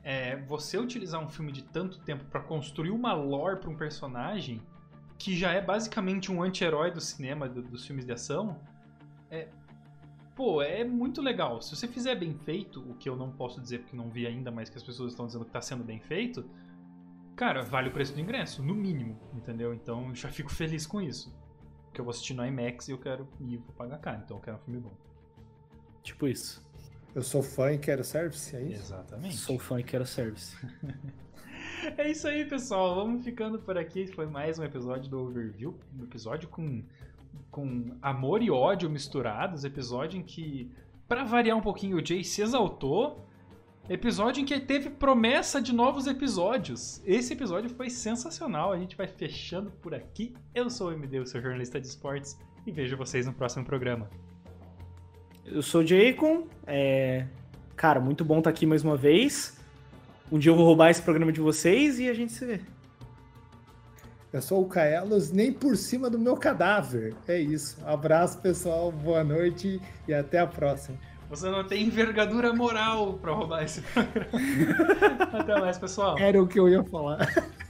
[0.03, 4.59] é, você utilizar um filme de tanto tempo pra construir uma lore pra um personagem
[5.17, 8.59] que já é basicamente um anti-herói do cinema, do- dos filmes de ação,
[9.31, 9.47] é,
[10.35, 11.61] pô, é muito legal.
[11.61, 14.51] Se você fizer bem feito, o que eu não posso dizer porque não vi ainda,
[14.51, 16.45] mas que as pessoas estão dizendo que tá sendo bem feito,
[17.35, 19.73] cara, vale o preço do ingresso, no mínimo, entendeu?
[19.73, 21.33] Então eu já fico feliz com isso.
[21.85, 24.41] Porque eu vou assistir no IMAX e eu quero ir vou pagar caro, então eu
[24.41, 24.93] quero um filme bom.
[26.03, 26.65] Tipo isso.
[27.15, 28.81] Eu sou fã e quero service, é isso?
[28.83, 29.35] Exatamente.
[29.37, 30.55] Sou fã e quero service.
[31.83, 32.95] É isso aí, pessoal.
[32.95, 34.07] Vamos ficando por aqui.
[34.07, 35.77] Foi mais um episódio do Overview.
[35.97, 36.81] Um episódio com,
[37.51, 39.63] com amor e ódio misturados.
[39.63, 40.71] Episódio em que,
[41.07, 43.27] pra variar um pouquinho, o Jay se exaltou.
[43.87, 47.01] Episódio em que teve promessa de novos episódios.
[47.05, 48.71] Esse episódio foi sensacional.
[48.71, 50.33] A gente vai fechando por aqui.
[50.55, 52.39] Eu sou o MD, o seu jornalista de esportes.
[52.65, 54.09] E vejo vocês no próximo programa.
[55.45, 56.47] Eu sou o Jaycon.
[56.65, 57.27] É...
[57.75, 59.56] Cara, muito bom estar aqui mais uma vez.
[60.31, 62.59] Um dia eu vou roubar esse programa de vocês e a gente se vê.
[64.33, 67.15] Eu sou o Kaelos, nem por cima do meu cadáver.
[67.27, 67.77] É isso.
[67.85, 68.91] Abraço, pessoal.
[68.91, 70.97] Boa noite e até a próxima.
[71.29, 74.27] Você não tem envergadura moral pra roubar esse programa.
[75.31, 76.17] Até mais, pessoal.
[76.17, 77.19] Era o que eu ia falar.